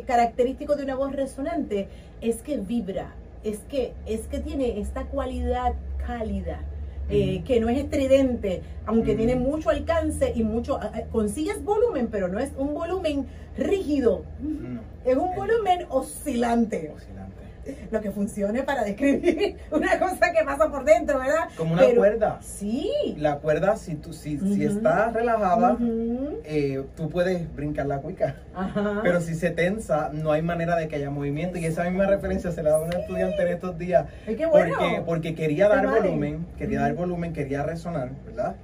característico 0.05 0.75
de 0.75 0.83
una 0.83 0.95
voz 0.95 1.13
resonante 1.13 1.88
es 2.19 2.41
que 2.41 2.57
vibra, 2.57 3.13
es 3.45 3.60
que, 3.60 3.93
es 4.05 4.27
que 4.27 4.39
tiene 4.39 4.81
esta 4.81 5.05
cualidad 5.05 5.74
cálida. 6.05 6.60
Que 7.10 7.60
no 7.60 7.69
es 7.69 7.77
estridente, 7.77 8.62
aunque 8.86 9.15
tiene 9.15 9.36
mucho 9.36 9.69
alcance 9.69 10.33
y 10.36 10.43
mucho, 10.43 10.79
consigues 11.12 11.63
volumen, 11.63 12.07
pero 12.12 12.27
no 12.27 12.39
es 12.39 12.51
un 12.57 12.74
volumen 12.74 13.27
rígido. 13.57 14.24
Es 15.05 15.15
un 15.15 15.36
volumen 15.36 15.86
oscilante. 15.89 16.91
Lo 17.91 18.01
que 18.01 18.12
funcione 18.12 18.63
para 18.63 18.84
describir 18.84 19.58
una 19.72 20.00
cosa 20.00 20.32
que 20.32 20.43
pasa 20.43 20.70
por 20.70 20.84
dentro, 20.84 21.20
¿verdad? 21.20 21.50
Como 21.55 21.74
una 21.74 21.86
cuerda. 21.96 22.39
Sí. 22.41 22.91
La 23.17 23.38
cuerda, 23.38 23.77
si 23.77 23.96
tú 23.96 24.13
si, 24.13 24.38
si 24.38 24.65
está 24.65 25.12
relajada, 25.12 25.77
eh, 26.43 26.84
tú 26.96 27.10
puedes 27.10 27.53
brincar 27.55 27.86
la 27.86 28.00
cuica. 28.00 28.36
Pero 29.03 29.22
si 29.22 29.36
se 29.36 29.51
tensa, 29.51 30.10
no 30.12 30.32
hay 30.32 30.41
manera 30.41 30.75
de 30.75 30.88
que 30.88 30.98
haya 30.98 31.10
movimiento. 31.10 31.58
Y 31.58 31.65
esa 31.65 31.84
misma 31.84 32.05
referencia 32.05 32.51
se 32.51 32.63
la 32.63 32.72
da 32.72 32.77
a 32.77 32.82
un 32.82 32.93
estudiante 32.93 33.41
en 33.41 33.48
estos 33.48 33.77
días. 33.77 34.08
porque, 34.25 35.03
porque 35.05 35.36
quería 35.36 35.70
dar 35.70 35.88
volumen, 35.88 36.46
quería 36.58 36.82
dar 36.82 36.93
volumen, 36.93 37.34
quería 37.34 37.63
resonar, 37.63 38.12
¿verdad? 38.25 38.55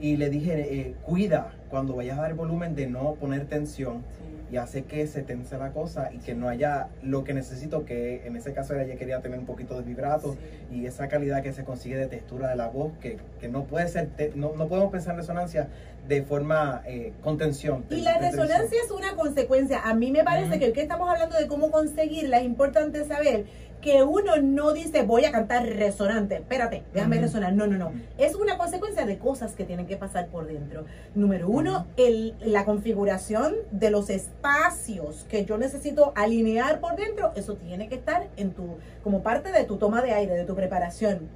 Y 0.00 0.16
le 0.16 0.28
dije, 0.28 0.74
eh, 0.74 0.94
cuida 1.02 1.52
cuando 1.70 1.96
vayas 1.96 2.18
a 2.18 2.22
dar 2.22 2.34
volumen 2.34 2.74
de 2.74 2.86
no 2.86 3.14
poner 3.14 3.46
tensión 3.46 4.04
y 4.50 4.58
hace 4.58 4.84
que 4.84 5.06
se 5.06 5.22
tense 5.22 5.58
la 5.58 5.72
cosa 5.72 6.10
y 6.12 6.18
que 6.18 6.34
no 6.34 6.48
haya 6.48 6.88
lo 7.02 7.24
que 7.24 7.34
necesito, 7.34 7.84
que 7.84 8.26
en 8.26 8.36
ese 8.36 8.52
caso 8.52 8.78
ella 8.78 8.96
quería 8.96 9.20
tener 9.20 9.38
un 9.38 9.46
poquito 9.46 9.76
de 9.76 9.82
vibrato 9.82 10.36
y 10.70 10.86
esa 10.86 11.08
calidad 11.08 11.42
que 11.42 11.52
se 11.52 11.64
consigue 11.64 11.96
de 11.96 12.06
textura 12.06 12.48
de 12.50 12.56
la 12.56 12.68
voz, 12.68 12.92
que, 13.00 13.18
que 13.40 13.48
no 13.48 13.64
puede 13.64 13.88
ser, 13.88 14.08
no, 14.36 14.54
no, 14.54 14.68
podemos 14.68 14.92
pensar 14.92 15.14
en 15.14 15.20
resonancia 15.20 15.68
de 16.06 16.22
forma 16.22 16.82
eh, 16.86 17.12
contención. 17.22 17.84
Y 17.90 18.02
la 18.02 18.18
resonancia 18.18 18.78
es 18.84 18.90
una 18.92 19.16
consecuencia. 19.16 19.80
A 19.80 19.94
mí 19.94 20.12
me 20.12 20.22
parece 20.22 20.60
que 20.60 20.66
el 20.66 20.72
que 20.72 20.82
estamos 20.82 21.10
hablando 21.10 21.36
de 21.36 21.48
cómo 21.48 21.72
conseguirla 21.72 22.38
es 22.38 22.44
importante 22.44 23.04
saber 23.04 23.46
que 23.86 24.02
uno 24.02 24.38
no 24.42 24.72
dice 24.72 25.02
voy 25.02 25.26
a 25.26 25.30
cantar 25.30 25.64
resonante, 25.64 26.34
espérate, 26.34 26.82
déjame 26.92 27.20
resonar. 27.20 27.52
No, 27.52 27.68
no, 27.68 27.78
no. 27.78 27.92
Es 28.18 28.34
una 28.34 28.58
consecuencia 28.58 29.06
de 29.06 29.16
cosas 29.16 29.52
que 29.52 29.62
tienen 29.62 29.86
que 29.86 29.96
pasar 29.96 30.26
por 30.26 30.48
dentro. 30.48 30.86
Número 31.14 31.48
uno, 31.48 31.86
el, 31.96 32.34
la 32.40 32.64
configuración 32.64 33.54
de 33.70 33.90
los 33.90 34.10
espacios 34.10 35.24
que 35.30 35.44
yo 35.44 35.56
necesito 35.56 36.12
alinear 36.16 36.80
por 36.80 36.96
dentro, 36.96 37.30
eso 37.36 37.54
tiene 37.54 37.88
que 37.88 37.94
estar 37.94 38.26
en 38.36 38.50
tu, 38.54 38.76
como 39.04 39.22
parte 39.22 39.52
de 39.52 39.62
tu 39.62 39.76
toma 39.76 40.02
de 40.02 40.10
aire, 40.10 40.34
de 40.34 40.44
tu 40.44 40.56
preparación. 40.56 41.28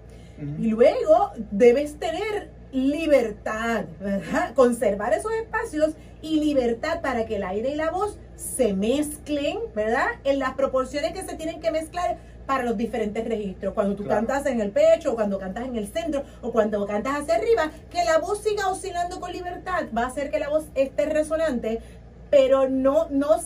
Y 0.59 0.71
luego 0.71 1.33
debes 1.53 2.01
tener 2.01 2.51
libertad, 2.73 3.85
¿verdad? 4.01 4.55
Conservar 4.55 5.13
esos 5.13 5.33
espacios 5.35 5.95
y 6.23 6.41
libertad 6.41 7.01
para 7.01 7.27
que 7.27 7.37
el 7.37 7.45
aire 7.45 7.71
y 7.71 7.75
la 7.77 7.91
voz 7.91 8.19
se 8.37 8.73
mezclen, 8.73 9.59
¿verdad? 9.75 10.07
En 10.25 10.39
las 10.39 10.55
proporciones 10.55 11.13
que 11.13 11.23
se 11.23 11.37
tienen 11.37 11.61
que 11.61 11.71
mezclar 11.71 12.19
para 12.51 12.65
los 12.65 12.77
diferentes 12.77 13.25
registros. 13.29 13.73
Cuando 13.75 13.95
tú 13.95 14.05
cantas 14.05 14.45
en 14.47 14.61
el 14.61 14.73
pecho, 14.73 15.13
o 15.13 15.15
cuando 15.15 15.39
cantas 15.39 15.67
en 15.67 15.77
el 15.77 15.87
centro, 15.87 16.25
o 16.43 16.51
cuando 16.51 16.85
cantas 16.85 17.21
hacia 17.21 17.37
arriba, 17.37 17.71
que 17.89 18.03
la 18.05 18.19
voz 18.19 18.41
siga 18.41 18.67
oscilando 18.67 19.21
con 19.21 19.31
libertad 19.31 19.85
va 19.97 20.03
a 20.03 20.07
hacer 20.09 20.33
que 20.33 20.41
la 20.41 20.49
voz 20.49 20.65
esté 20.75 21.07
resonante, 21.07 21.81
pero 22.29 22.69
no, 22.69 23.09
no, 23.09 23.37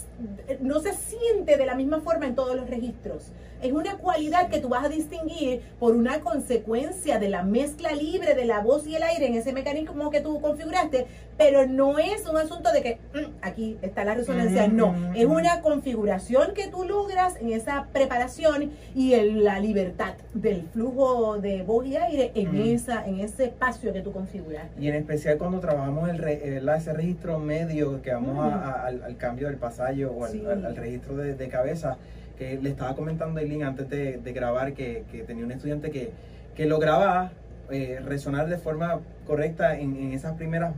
no 0.60 0.80
se 0.80 0.94
siente 0.94 1.58
de 1.58 1.66
la 1.66 1.74
misma 1.74 2.00
forma 2.00 2.24
en 2.24 2.34
todos 2.34 2.56
los 2.56 2.66
registros. 2.70 3.24
Es 3.64 3.72
una 3.72 3.96
cualidad 3.96 4.50
que 4.50 4.60
tú 4.60 4.68
vas 4.68 4.84
a 4.84 4.90
distinguir 4.90 5.62
por 5.80 5.96
una 5.96 6.20
consecuencia 6.20 7.18
de 7.18 7.30
la 7.30 7.44
mezcla 7.44 7.92
libre 7.92 8.34
de 8.34 8.44
la 8.44 8.60
voz 8.60 8.86
y 8.86 8.94
el 8.94 9.02
aire 9.02 9.26
en 9.26 9.36
ese 9.36 9.54
mecanismo 9.54 10.10
que 10.10 10.20
tú 10.20 10.38
configuraste, 10.42 11.06
pero 11.38 11.66
no 11.66 11.98
es 11.98 12.28
un 12.28 12.36
asunto 12.36 12.70
de 12.72 12.82
que 12.82 12.98
mm, 13.14 13.32
aquí 13.40 13.78
está 13.80 14.04
la 14.04 14.16
resonancia, 14.16 14.68
no, 14.68 14.94
es 15.14 15.24
una 15.24 15.62
configuración 15.62 16.52
que 16.52 16.66
tú 16.68 16.84
logras 16.84 17.36
en 17.40 17.52
esa 17.52 17.86
preparación 17.90 18.70
y 18.94 19.14
en 19.14 19.42
la 19.42 19.58
libertad 19.60 20.12
del 20.34 20.68
flujo 20.74 21.38
de 21.38 21.62
voz 21.62 21.86
y 21.86 21.96
aire 21.96 22.32
en, 22.34 22.54
esa, 22.56 23.06
en 23.06 23.20
ese 23.20 23.44
espacio 23.44 23.94
que 23.94 24.02
tú 24.02 24.12
configuraste. 24.12 24.78
Y 24.78 24.88
en 24.88 24.96
especial 24.96 25.38
cuando 25.38 25.60
trabajamos 25.60 26.10
el, 26.10 26.68
ese 26.68 26.92
registro 26.92 27.38
medio 27.38 28.02
que 28.02 28.12
vamos 28.12 28.52
al, 28.52 29.16
cambio 29.16 29.46
del 29.46 29.56
pasaje 29.56 30.04
o 30.04 30.22
al, 30.22 30.76
registro 30.76 31.16
de 31.16 31.48
cabeza 31.48 31.96
que 32.38 32.58
le 32.60 32.70
estaba 32.70 32.94
comentando 32.96 33.38
a 33.38 33.42
Eileen 33.42 33.62
antes 33.62 33.88
de, 33.88 34.20
grabar 34.32 34.74
que, 34.74 35.04
tenía 35.26 35.44
un 35.44 35.52
estudiante 35.52 35.90
que, 35.90 36.10
que 36.54 36.66
lograba 36.66 37.32
eh, 37.70 38.00
resonar 38.04 38.48
de 38.48 38.58
forma 38.58 39.00
correcta 39.26 39.78
en, 39.78 40.12
esas 40.12 40.36
primeras 40.36 40.74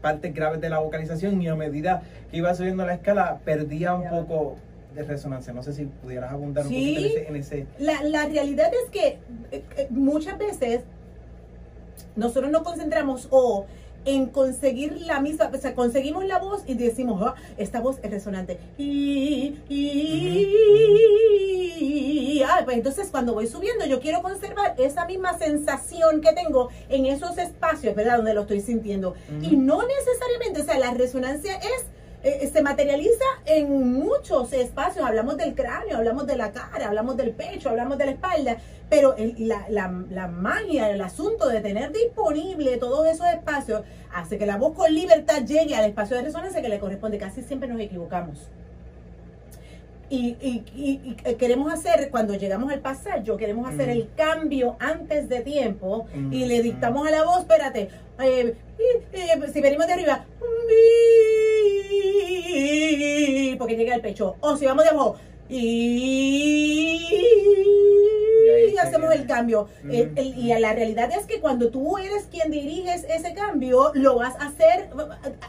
partes 0.00 0.32
graves 0.34 0.60
de 0.60 0.70
la 0.70 0.78
vocalización 0.78 1.42
y 1.42 1.48
a 1.48 1.56
medida 1.56 2.02
que 2.30 2.38
iba 2.38 2.54
subiendo 2.54 2.86
la 2.86 2.94
escala 2.94 3.38
perdía 3.44 3.94
un 3.94 4.08
poco 4.08 4.56
de 4.94 5.02
resonancia. 5.02 5.52
No 5.52 5.62
sé 5.62 5.72
si 5.72 5.84
pudieras 5.84 6.32
abundar 6.32 6.66
un 6.66 6.72
poquito 6.72 7.18
en 7.28 7.36
ese... 7.36 7.66
La, 7.78 8.02
la 8.02 8.26
realidad 8.26 8.70
es 8.72 8.90
que 8.90 9.18
eh, 9.50 9.62
eh, 9.76 9.86
muchas 9.90 10.38
veces 10.38 10.82
nosotros 12.16 12.50
nos 12.50 12.62
concentramos 12.62 13.28
o 13.30 13.66
en 14.04 14.26
conseguir 14.26 15.00
la 15.02 15.20
misma, 15.20 15.50
o 15.52 15.58
sea, 15.58 15.74
conseguimos 15.74 16.24
la 16.24 16.38
voz 16.38 16.62
y 16.66 16.74
decimos, 16.74 17.22
ah, 17.24 17.34
esta 17.56 17.80
voz 17.80 17.98
es 18.02 18.10
resonante. 18.10 18.58
Y, 18.78 19.58
y, 19.68 20.56
pues 22.64 22.76
entonces 22.76 23.08
cuando 23.10 23.34
voy 23.34 23.46
subiendo, 23.46 23.86
yo 23.86 24.00
quiero 24.00 24.22
conservar 24.22 24.74
esa 24.78 25.04
misma 25.06 25.38
sensación 25.38 26.20
que 26.20 26.32
tengo 26.32 26.68
en 26.88 27.06
esos 27.06 27.38
espacios, 27.38 27.94
¿verdad? 27.94 28.16
Donde 28.16 28.34
lo 28.34 28.42
estoy 28.42 28.60
sintiendo. 28.60 29.14
Y 29.42 29.56
no 29.56 29.80
necesariamente, 29.86 30.62
o 30.62 30.64
sea, 30.64 30.78
la 30.78 30.92
resonancia 30.92 31.56
es 31.56 31.86
eh, 32.22 32.50
se 32.52 32.62
materializa 32.62 33.24
en 33.46 33.92
muchos 33.92 34.52
espacios. 34.52 35.06
Hablamos 35.06 35.36
del 35.36 35.54
cráneo, 35.54 35.96
hablamos 35.96 36.26
de 36.26 36.36
la 36.36 36.52
cara, 36.52 36.88
hablamos 36.88 37.16
del 37.16 37.30
pecho, 37.30 37.70
hablamos 37.70 37.96
de 37.98 38.06
la 38.06 38.10
espalda, 38.12 38.56
pero 38.88 39.14
la, 39.38 39.66
la, 39.68 40.04
la, 40.10 40.26
magia, 40.26 40.90
el 40.90 41.00
asunto 41.00 41.48
de 41.48 41.60
tener 41.60 41.92
disponible 41.92 42.76
todos 42.76 43.06
esos 43.06 43.26
espacios 43.28 43.82
hace 44.12 44.36
que 44.36 44.46
la 44.46 44.56
voz 44.56 44.74
con 44.74 44.92
libertad 44.92 45.44
llegue 45.44 45.74
al 45.76 45.84
espacio 45.86 46.16
de 46.16 46.24
resonancia 46.24 46.60
que 46.60 46.68
le 46.68 46.78
corresponde. 46.78 47.18
Casi 47.18 47.42
siempre 47.42 47.68
nos 47.68 47.80
equivocamos. 47.80 48.50
Y, 50.12 50.36
y, 50.42 51.14
queremos 51.36 51.72
hacer, 51.72 52.10
cuando 52.10 52.34
llegamos 52.34 52.72
al 52.72 52.80
pasaje, 52.80 53.22
queremos 53.38 53.68
hacer 53.68 53.88
el 53.90 54.08
cambio 54.16 54.76
antes 54.80 55.28
de 55.28 55.40
tiempo 55.42 56.08
y 56.32 56.46
le 56.46 56.62
dictamos 56.62 57.06
a 57.06 57.12
la 57.12 57.22
voz, 57.22 57.38
espérate, 57.38 57.88
eh, 58.18 58.56
si 59.52 59.60
venimos 59.60 59.86
de 59.86 59.92
arriba, 59.92 60.24
porque 63.58 63.76
llega 63.76 63.94
al 63.94 64.00
pecho. 64.00 64.36
O 64.40 64.56
si 64.56 64.66
vamos 64.66 64.84
de 64.84 64.90
abajo, 64.90 65.16
y, 65.48 67.06
hacemos 68.80 69.12
el 69.12 69.26
cambio. 69.26 69.68
y 69.90 70.54
la 70.58 70.72
realidad 70.72 71.10
es 71.12 71.26
que 71.26 71.40
cuando 71.40 71.70
tú 71.70 71.98
eres 71.98 72.28
quien 72.30 72.50
diriges 72.50 73.04
ese 73.04 73.34
cambio, 73.34 73.90
lo 73.94 74.16
vas 74.16 74.36
a 74.36 74.46
hacer 74.46 74.88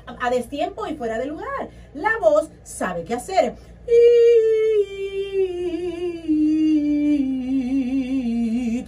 a, 0.05 0.29
destiempo 0.29 0.87
y 0.87 0.95
fuera 0.95 1.17
de 1.19 1.27
lugar. 1.27 1.69
La 1.93 2.17
voz 2.19 2.49
sabe 2.63 3.03
qué 3.03 3.13
hacer. 3.13 3.55
Y 3.87 5.01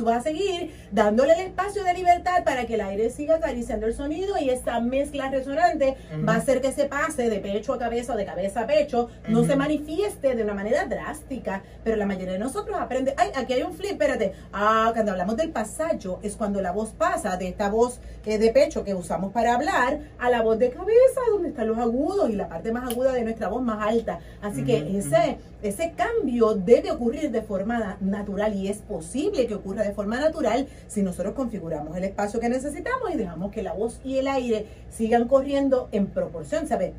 tú 0.04 0.10
vas 0.10 0.18
a 0.18 0.22
seguir 0.22 0.74
dándole 0.92 1.34
el 1.34 1.48
espacio 1.48 1.84
de 1.84 1.94
libertad 1.94 2.44
para 2.44 2.66
que 2.66 2.76
el 2.76 2.82
aire 2.82 3.10
siga 3.10 3.36
acariciando 3.36 3.88
el 3.88 3.94
sonido 3.94 4.38
y 4.38 4.50
esta 4.50 4.82
mezcla 4.82 5.30
resonante 5.30 5.96
va 6.28 6.34
a 6.34 6.38
hacer 6.38 6.60
que 6.60 6.74
se 6.74 6.86
pase 6.86 7.30
de 7.30 7.40
pecho 7.40 7.74
a 7.74 7.80
cabeza 7.80 8.14
o 8.14 8.18
de 8.18 8.26
cabeza 8.26 8.62
a 8.62 8.68
pecho, 8.68 9.10
no 9.30 9.46
se 9.46 9.56
manifieste 9.56 10.36
de 10.36 10.44
una 10.44 10.54
manera 10.54 10.86
drástica, 10.86 11.64
pero 11.84 11.96
la 11.96 12.06
mayoría 12.06 12.34
de 12.34 12.40
nosotros 12.40 12.78
aprende, 12.80 13.14
ay, 13.18 13.30
aquí 13.36 13.54
hay 13.54 13.64
un 13.64 13.74
flip, 13.74 13.92
espérate, 13.92 14.34
ah, 14.52 14.92
cuando 14.94 15.12
hablamos 15.12 15.38
del 15.38 15.52
pasaje 15.52 15.84
es 16.22 16.36
cuando 16.36 16.62
la 16.62 16.72
voz 16.72 16.90
pasa 16.92 17.38
de 17.38 17.48
esta 17.48 17.70
voz 17.70 18.00
eh, 18.26 18.38
de 18.38 18.50
pecho 18.52 18.84
que 18.84 18.94
usamos 18.94 19.32
para 19.32 19.54
hablar 19.54 20.00
a 20.20 20.30
la 20.30 20.42
voz 20.42 20.58
de 20.58 20.70
cabeza, 20.70 21.22
donde 21.32 21.50
están 21.50 21.68
los 21.68 21.78
agudos 21.78 22.30
y 22.30 22.34
la 22.34 22.48
parte 22.48 22.72
más 22.72 22.90
aguda 22.92 23.12
de 23.12 23.24
nuestra 23.24 23.50
voz 23.50 23.62
más 23.62 23.86
alta. 23.86 24.20
Así 24.42 24.64
que 24.64 24.98
ese, 24.98 25.38
ese 25.64 25.94
cambio 25.94 26.54
debe 26.54 26.92
ocurrir 26.92 27.32
de 27.32 27.42
forma 27.42 27.98
natural 28.02 28.54
y 28.54 28.68
es 28.68 28.78
posible 28.78 29.48
que 29.48 29.56
ocurra 29.56 29.84
de 29.84 29.94
forma 29.94 30.20
natural 30.20 30.68
si 30.88 31.02
nosotros 31.02 31.34
configuramos 31.34 31.96
el 31.98 32.04
espacio 32.04 32.40
que 32.40 32.50
necesitamos 32.50 33.14
y 33.14 33.18
dejamos 33.18 33.52
que 33.52 33.64
la 33.64 33.74
voz 33.74 34.00
y 34.04 34.18
el 34.18 34.28
aire 34.28 34.66
sigan 34.90 35.28
corriendo 35.28 35.90
en 35.92 36.08
proporción, 36.08 36.68
¿sabes? 36.68 36.92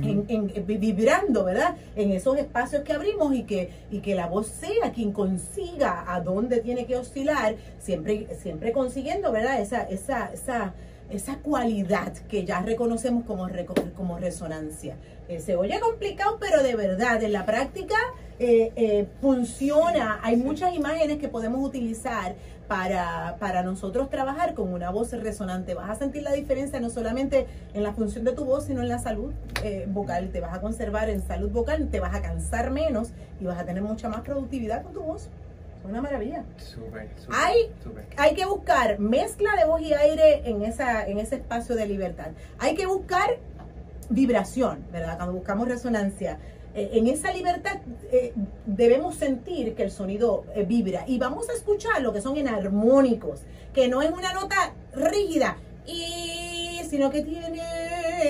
en, 0.00 0.64
vibrando, 0.66 1.44
¿verdad? 1.44 1.76
En 1.96 2.12
esos 2.12 2.38
espacios 2.38 2.82
que 2.82 2.92
abrimos 2.92 3.34
y 3.34 3.42
que, 3.44 3.70
y 3.90 4.00
que 4.00 4.14
la 4.14 4.26
voz 4.26 4.46
sea 4.46 4.92
quien 4.92 5.12
consiga 5.12 6.04
a 6.12 6.20
dónde 6.20 6.60
tiene 6.60 6.86
que 6.86 6.96
oscilar, 6.96 7.56
siempre, 7.78 8.26
siempre 8.40 8.72
consiguiendo, 8.72 9.32
¿verdad? 9.32 9.60
Esa, 9.60 9.82
esa, 9.82 10.32
esa, 10.32 10.72
esa 11.10 11.36
cualidad 11.38 12.12
que 12.28 12.44
ya 12.44 12.60
reconocemos 12.60 13.24
como, 13.24 13.48
como 13.94 14.18
resonancia. 14.18 14.96
Eh, 15.28 15.40
se 15.40 15.56
oye 15.56 15.78
complicado, 15.80 16.38
pero 16.40 16.62
de 16.62 16.74
verdad, 16.74 17.22
en 17.22 17.32
la 17.32 17.46
práctica 17.46 17.96
eh, 18.38 18.72
eh, 18.76 19.06
funciona. 19.20 20.20
Hay 20.22 20.36
muchas 20.36 20.74
imágenes 20.74 21.18
que 21.18 21.28
podemos 21.28 21.66
utilizar 21.66 22.34
para, 22.66 23.36
para 23.38 23.62
nosotros 23.62 24.10
trabajar 24.10 24.54
con 24.54 24.72
una 24.72 24.90
voz 24.90 25.12
resonante. 25.12 25.74
Vas 25.74 25.90
a 25.90 25.94
sentir 25.94 26.22
la 26.22 26.32
diferencia 26.32 26.80
no 26.80 26.90
solamente 26.90 27.46
en 27.72 27.82
la 27.82 27.92
función 27.92 28.24
de 28.24 28.32
tu 28.32 28.44
voz, 28.44 28.64
sino 28.64 28.82
en 28.82 28.88
la 28.88 28.98
salud 28.98 29.32
vocal. 29.88 30.30
Te 30.32 30.40
vas 30.40 30.54
a 30.54 30.60
conservar 30.60 31.08
en 31.08 31.22
salud 31.22 31.50
vocal, 31.50 31.88
te 31.90 32.00
vas 32.00 32.14
a 32.14 32.22
cansar 32.22 32.70
menos 32.70 33.10
y 33.40 33.44
vas 33.44 33.58
a 33.58 33.64
tener 33.64 33.82
mucha 33.82 34.08
más 34.08 34.22
productividad 34.22 34.82
con 34.82 34.92
tu 34.92 35.02
voz. 35.02 35.28
Una 35.84 36.00
maravilla. 36.00 36.44
hay, 37.30 37.70
hay 38.16 38.34
que 38.34 38.44
buscar 38.44 38.98
mezcla 38.98 39.56
de 39.56 39.64
voz 39.64 39.80
y 39.80 39.92
aire 39.92 40.42
en, 40.48 40.62
esa, 40.62 41.06
en 41.06 41.18
ese 41.18 41.36
espacio 41.36 41.74
de 41.74 41.86
libertad. 41.86 42.28
Hay 42.58 42.74
que 42.74 42.86
buscar 42.86 43.38
vibración, 44.08 44.84
¿verdad? 44.92 45.16
Cuando 45.16 45.34
buscamos 45.34 45.68
resonancia. 45.68 46.38
Eh, 46.74 46.90
en 46.94 47.06
esa 47.06 47.32
libertad 47.32 47.80
eh, 48.10 48.32
debemos 48.64 49.16
sentir 49.16 49.74
que 49.74 49.82
el 49.82 49.90
sonido 49.90 50.44
eh, 50.54 50.64
vibra 50.64 51.04
y 51.06 51.18
vamos 51.18 51.50
a 51.50 51.52
escuchar 51.52 52.00
lo 52.00 52.12
que 52.12 52.22
son 52.22 52.36
enarmónicos, 52.36 53.40
que 53.74 53.88
no 53.88 54.00
es 54.00 54.10
una 54.10 54.32
nota 54.32 54.72
rígida 54.94 55.58
y 55.84 56.80
sino 56.88 57.10
que 57.10 57.22
tiene 57.22 57.60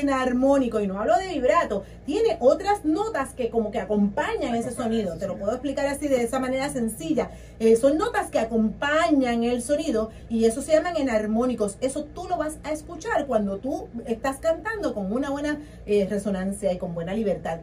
en 0.00 0.10
armónico, 0.10 0.80
y 0.80 0.86
no 0.86 0.98
hablo 0.98 1.16
de 1.16 1.28
vibrato, 1.28 1.84
tiene 2.04 2.36
otras 2.40 2.84
notas 2.84 3.34
que 3.34 3.50
como 3.50 3.70
que 3.70 3.78
acompañan 3.78 4.54
ese 4.54 4.70
sonido. 4.70 5.16
Te 5.16 5.26
lo 5.26 5.36
puedo 5.36 5.52
explicar 5.52 5.86
así 5.86 6.08
de 6.08 6.22
esa 6.22 6.38
manera 6.38 6.68
sencilla. 6.70 7.30
Eh, 7.58 7.76
son 7.76 7.98
notas 7.98 8.30
que 8.30 8.38
acompañan 8.38 9.44
el 9.44 9.62
sonido 9.62 10.10
y 10.28 10.44
eso 10.44 10.62
se 10.62 10.72
llaman 10.72 10.96
enarmónicos. 10.96 11.76
Eso 11.80 12.04
tú 12.04 12.26
lo 12.28 12.36
vas 12.36 12.58
a 12.64 12.72
escuchar 12.72 13.26
cuando 13.26 13.58
tú 13.58 13.88
estás 14.06 14.38
cantando 14.38 14.94
con 14.94 15.12
una 15.12 15.30
buena 15.30 15.58
eh, 15.86 16.06
resonancia 16.08 16.72
y 16.72 16.78
con 16.78 16.94
buena 16.94 17.14
libertad. 17.14 17.60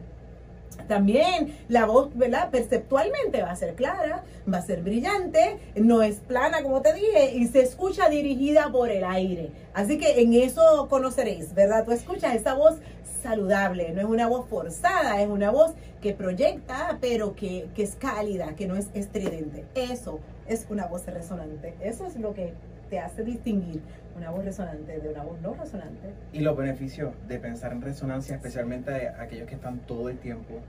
También 0.88 1.56
la 1.68 1.86
voz, 1.86 2.16
¿verdad? 2.16 2.50
Perceptualmente 2.50 3.42
va 3.42 3.50
a 3.50 3.56
ser 3.56 3.74
clara, 3.74 4.24
va 4.52 4.58
a 4.58 4.62
ser 4.62 4.82
brillante, 4.82 5.58
no 5.76 6.02
es 6.02 6.16
plana, 6.16 6.62
como 6.62 6.82
te 6.82 6.92
dije, 6.94 7.36
y 7.36 7.46
se 7.46 7.60
escucha 7.60 8.08
dirigida 8.08 8.70
por 8.70 8.90
el 8.90 9.04
aire. 9.04 9.50
Así 9.74 9.98
que 9.98 10.20
en 10.20 10.34
eso 10.34 10.88
conoceréis, 10.88 11.54
¿verdad? 11.54 11.84
Tú 11.84 11.92
escuchas 11.92 12.34
esa 12.34 12.54
voz 12.54 12.74
saludable, 13.22 13.92
no 13.92 14.00
es 14.00 14.06
una 14.06 14.26
voz 14.26 14.46
forzada, 14.48 15.20
es 15.20 15.28
una 15.28 15.50
voz 15.50 15.72
que 16.00 16.12
proyecta, 16.12 16.98
pero 17.00 17.34
que, 17.34 17.68
que 17.74 17.82
es 17.82 17.94
cálida, 17.94 18.54
que 18.56 18.66
no 18.66 18.76
es 18.76 18.88
estridente. 18.94 19.64
Eso 19.74 20.20
es 20.48 20.66
una 20.70 20.86
voz 20.86 21.06
resonante. 21.06 21.74
Eso 21.80 22.06
es 22.06 22.16
lo 22.16 22.34
que 22.34 22.54
te 22.90 22.98
hace 22.98 23.22
distinguir 23.22 23.80
una 24.16 24.30
voz 24.30 24.44
resonante 24.44 24.98
de 24.98 25.08
una 25.08 25.22
voz 25.22 25.40
no 25.40 25.54
resonante. 25.54 26.10
Y 26.32 26.40
los 26.40 26.56
beneficios 26.56 27.14
de 27.28 27.38
pensar 27.38 27.72
en 27.72 27.80
resonancia, 27.80 28.34
especialmente 28.34 29.08
aquellos 29.08 29.48
que 29.48 29.54
están 29.54 29.78
todo 29.78 30.10
el 30.10 30.18
tiempo, 30.18 30.60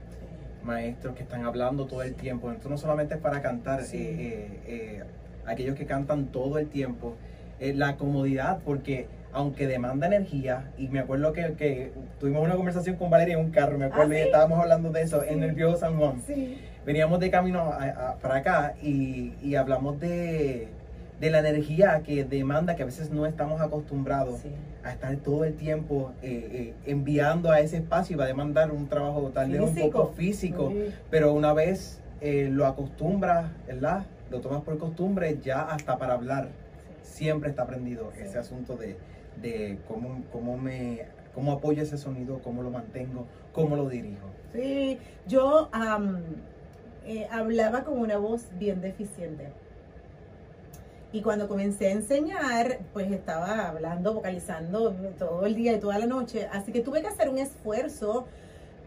maestros 0.63 1.15
que 1.15 1.23
están 1.23 1.43
hablando 1.43 1.88
todo 1.88 2.03
el 2.03 2.13
tiempo. 2.13 2.51
Esto 2.51 2.69
no 2.69 2.77
solamente 2.77 3.15
es 3.15 3.19
para 3.19 3.41
cantar, 3.41 3.81
eh, 3.81 3.88
eh, 3.93 4.60
eh, 4.67 5.03
aquellos 5.45 5.75
que 5.75 5.86
cantan 5.86 6.27
todo 6.27 6.60
el 6.60 6.69
tiempo, 6.69 7.15
la 7.60 7.95
comodidad, 7.95 8.60
porque 8.65 9.07
aunque 9.34 9.67
demanda 9.67 10.07
energía, 10.07 10.71
y 10.77 10.88
me 10.88 10.99
acuerdo 10.99 11.31
que, 11.31 11.91
tuvimos 12.19 12.43
una 12.43 12.55
conversación 12.55 12.95
con 12.95 13.10
Valeria 13.10 13.36
en 13.36 13.45
un 13.45 13.51
carro, 13.51 13.77
me 13.77 13.86
acuerdo, 13.86 14.13
y 14.13 14.17
¿Ah, 14.17 14.23
estábamos 14.23 14.60
hablando 14.60 14.91
de 14.91 15.01
eso 15.03 15.23
en 15.23 15.43
el 15.43 15.51
viejo 15.51 15.77
San 15.77 15.97
Juan. 15.97 16.21
Veníamos 16.86 17.19
de 17.19 17.29
camino 17.29 17.71
para 18.21 18.38
acá 18.38 18.73
y, 18.81 19.36
y 19.43 19.53
hablamos 19.55 19.99
de 19.99 20.69
de 21.21 21.29
la 21.29 21.38
energía 21.38 22.01
que 22.03 22.25
demanda, 22.25 22.75
que 22.75 22.81
a 22.81 22.86
veces 22.88 23.12
no 23.12 23.27
estamos 23.27 23.62
acostumbrados 23.62 24.41
a 24.84 24.91
estar 24.91 25.15
todo 25.17 25.45
el 25.45 25.53
tiempo 25.53 26.13
eh, 26.23 26.49
eh, 26.51 26.73
enviando 26.88 27.51
a 27.51 27.60
ese 27.60 27.77
espacio 27.77 28.15
y 28.15 28.17
va 28.17 28.23
a 28.23 28.27
demandar 28.27 28.71
un 28.71 28.89
trabajo 28.89 29.29
tal 29.31 29.51
vez 29.51 29.62
un 29.62 29.75
poco 29.75 30.13
físico, 30.17 30.73
pero 31.12 31.31
una 31.34 31.53
vez 31.53 32.01
eh, 32.21 32.49
lo 32.51 32.65
acostumbras, 32.65 33.51
¿verdad? 33.67 34.03
Lo 34.31 34.41
tomas 34.41 34.63
por 34.63 34.79
costumbre, 34.79 35.38
ya 35.43 35.62
hasta 35.62 35.99
para 35.99 36.15
hablar 36.15 36.49
siempre 37.03 37.51
está 37.51 37.63
aprendido 37.63 38.12
ese 38.19 38.39
asunto 38.39 38.75
de, 38.75 38.97
de 39.39 39.77
cómo, 39.88 40.23
cómo 40.31 40.57
me 40.57 41.05
cómo 41.36 41.51
apoyo 41.51 41.84
ese 41.84 41.99
sonido, 41.99 42.39
cómo 42.43 42.63
lo 42.63 42.71
mantengo, 42.71 43.27
cómo 43.53 43.75
lo 43.75 43.88
dirijo. 43.88 44.25
Sí, 44.53 44.97
yo 45.27 45.69
hablaba 47.29 47.84
con 47.84 47.99
una 47.99 48.17
voz 48.17 48.47
bien 48.57 48.81
deficiente 48.81 49.49
y 51.13 51.21
cuando 51.21 51.47
comencé 51.47 51.88
a 51.88 51.91
enseñar, 51.91 52.80
pues 52.93 53.12
estaba 53.12 53.67
hablando, 53.67 54.13
vocalizando 54.13 54.95
todo 55.17 55.45
el 55.45 55.56
día 55.56 55.74
y 55.74 55.80
toda 55.80 56.00
la 56.00 56.06
noche. 56.06 56.47
Así 56.52 56.71
que 56.71 56.82
tuve 56.82 57.02
que 57.02 57.08
hacer 57.08 57.30
un 57.30 57.38
esfuerzo 57.38 58.28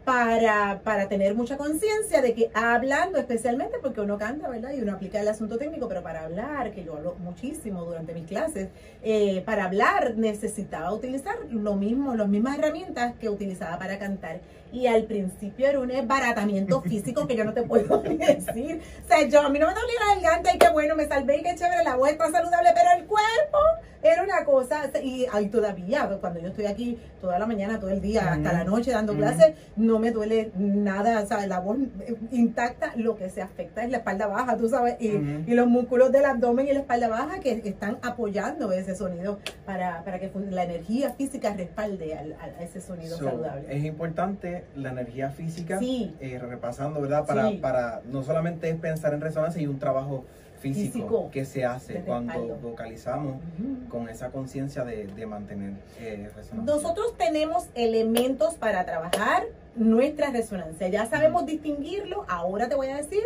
para, 0.04 0.80
para 0.84 1.08
tener 1.08 1.34
mucha 1.34 1.56
conciencia 1.56 2.20
de 2.20 2.34
que 2.34 2.50
hablando, 2.54 3.18
especialmente 3.18 3.78
porque 3.80 4.00
uno 4.00 4.18
canta, 4.18 4.48
¿verdad? 4.48 4.72
Y 4.74 4.80
uno 4.80 4.92
aplica 4.92 5.20
el 5.20 5.28
asunto 5.28 5.56
técnico, 5.56 5.88
pero 5.88 6.02
para 6.02 6.24
hablar, 6.24 6.72
que 6.72 6.84
yo 6.84 6.96
hablo 6.96 7.14
muchísimo 7.18 7.84
durante 7.84 8.12
mis 8.12 8.26
clases, 8.26 8.68
eh, 9.02 9.42
para 9.46 9.64
hablar 9.64 10.16
necesitaba 10.16 10.92
utilizar 10.92 11.36
lo 11.50 11.76
mismo, 11.76 12.14
las 12.14 12.28
mismas 12.28 12.58
herramientas 12.58 13.14
que 13.18 13.28
utilizaba 13.28 13.78
para 13.78 13.98
cantar 13.98 14.40
y 14.74 14.88
al 14.88 15.04
principio 15.04 15.68
era 15.68 15.78
un 15.78 15.90
esbaratamiento 15.92 16.82
físico 16.82 17.28
que 17.28 17.36
yo 17.36 17.44
no 17.44 17.54
te 17.54 17.62
puedo 17.62 17.98
decir. 18.02 18.80
O 19.04 19.08
sea, 19.08 19.26
yo 19.28 19.40
a 19.40 19.48
mí 19.48 19.58
no 19.60 19.68
me 19.68 19.74
dolía 19.74 19.94
la 20.08 20.20
garganta 20.20 20.54
y 20.54 20.58
qué 20.58 20.68
bueno, 20.70 20.96
me 20.96 21.06
salvé 21.06 21.38
y 21.38 21.42
qué 21.42 21.54
chévere, 21.54 21.84
la 21.84 21.94
voz 21.94 22.10
está 22.10 22.30
saludable, 22.30 22.70
pero 22.74 22.88
el 22.98 23.06
cuerpo 23.06 23.58
era 24.04 24.22
una 24.22 24.44
cosa, 24.44 24.90
y 25.02 25.26
ahí 25.32 25.48
todavía, 25.48 26.06
cuando 26.20 26.38
yo 26.38 26.48
estoy 26.48 26.66
aquí 26.66 26.98
toda 27.22 27.38
la 27.38 27.46
mañana, 27.46 27.80
todo 27.80 27.88
el 27.88 28.02
día, 28.02 28.34
hasta 28.34 28.52
la 28.52 28.62
noche 28.62 28.90
dando 28.90 29.14
clases, 29.16 29.54
no 29.76 29.98
me 29.98 30.10
duele 30.10 30.52
nada, 30.56 31.22
o 31.22 31.26
sea, 31.26 31.46
la 31.46 31.60
voz 31.60 31.78
intacta, 32.30 32.92
lo 32.96 33.16
que 33.16 33.30
se 33.30 33.40
afecta 33.40 33.82
es 33.82 33.90
la 33.90 33.98
espalda 33.98 34.26
baja, 34.26 34.58
tú 34.58 34.68
sabes, 34.68 34.96
y, 35.00 35.06
y 35.06 35.54
los 35.54 35.66
músculos 35.66 36.12
del 36.12 36.26
abdomen 36.26 36.68
y 36.68 36.72
la 36.72 36.80
espalda 36.80 37.08
baja 37.08 37.40
que 37.40 37.62
están 37.64 37.98
apoyando 38.02 38.72
ese 38.72 38.94
sonido 38.94 39.38
para, 39.64 40.04
para 40.04 40.18
que 40.18 40.30
la 40.50 40.64
energía 40.64 41.14
física 41.14 41.54
respalde 41.54 42.14
a 42.14 42.62
ese 42.62 42.82
sonido 42.82 43.16
saludable. 43.16 43.74
Es 43.74 43.84
importante 43.84 44.63
la 44.76 44.90
energía 44.90 45.30
física, 45.30 45.78
eh, 45.82 46.38
repasando, 46.38 47.00
¿verdad? 47.00 47.26
Para, 47.26 47.50
para 47.60 48.02
no 48.10 48.22
solamente 48.22 48.68
es 48.68 48.76
pensar 48.76 49.14
en 49.14 49.20
resonancia 49.20 49.60
y 49.60 49.66
un 49.66 49.78
trabajo 49.78 50.24
físico, 50.72 51.30
que 51.30 51.44
se 51.44 51.64
hace 51.64 52.00
cuando 52.00 52.56
vocalizamos 52.56 53.36
con 53.88 54.08
esa 54.08 54.30
conciencia 54.30 54.84
de, 54.84 55.26
mantener 55.26 55.74
eh, 56.00 56.30
resonancia. 56.34 56.74
Nosotros 56.74 57.16
tenemos 57.18 57.66
elementos 57.74 58.54
para 58.54 58.84
trabajar 58.84 59.44
nuestra 59.76 60.30
resonancia. 60.30 60.88
Ya 60.88 61.06
sabemos 61.06 61.44
distinguirlo. 61.46 62.24
Ahora 62.28 62.68
te 62.68 62.74
voy 62.74 62.88
a 62.88 62.96
decir 62.96 63.22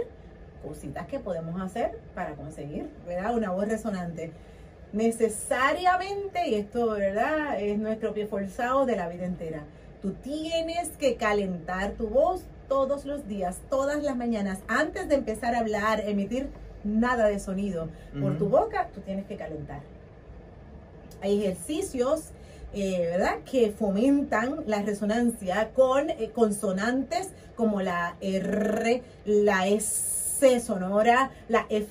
cositas 0.64 1.06
que 1.06 1.20
podemos 1.20 1.60
hacer 1.60 1.98
para 2.14 2.34
conseguir 2.34 2.88
¿verdad? 3.06 3.36
una 3.36 3.50
voz 3.50 3.68
resonante. 3.68 4.32
Necesariamente, 4.92 6.48
y 6.48 6.54
esto 6.54 6.90
¿verdad? 6.90 7.60
es 7.60 7.78
nuestro 7.78 8.14
pie 8.14 8.26
forzado 8.26 8.86
de 8.86 8.96
la 8.96 9.08
vida 9.08 9.26
entera 9.26 9.62
Tú 10.02 10.12
tienes 10.12 10.90
que 10.90 11.16
calentar 11.16 11.92
tu 11.92 12.08
voz 12.08 12.42
todos 12.68 13.04
los 13.04 13.26
días, 13.26 13.58
todas 13.68 14.02
las 14.02 14.16
mañanas, 14.16 14.60
antes 14.68 15.08
de 15.08 15.16
empezar 15.16 15.54
a 15.54 15.60
hablar, 15.60 16.00
emitir 16.00 16.50
nada 16.84 17.26
de 17.26 17.40
sonido 17.40 17.88
por 18.20 18.38
tu 18.38 18.48
boca, 18.48 18.88
tú 18.94 19.00
tienes 19.00 19.26
que 19.26 19.36
calentar. 19.36 19.80
Hay 21.20 21.40
ejercicios, 21.40 22.30
eh, 22.74 23.08
¿verdad?, 23.10 23.38
que 23.50 23.72
fomentan 23.72 24.62
la 24.66 24.82
resonancia 24.82 25.70
con 25.74 26.10
eh, 26.10 26.30
consonantes 26.32 27.30
como 27.56 27.80
la 27.82 28.16
R, 28.20 29.02
la 29.24 29.66
S 29.66 30.60
sonora, 30.60 31.30
la 31.48 31.66
F 31.70 31.88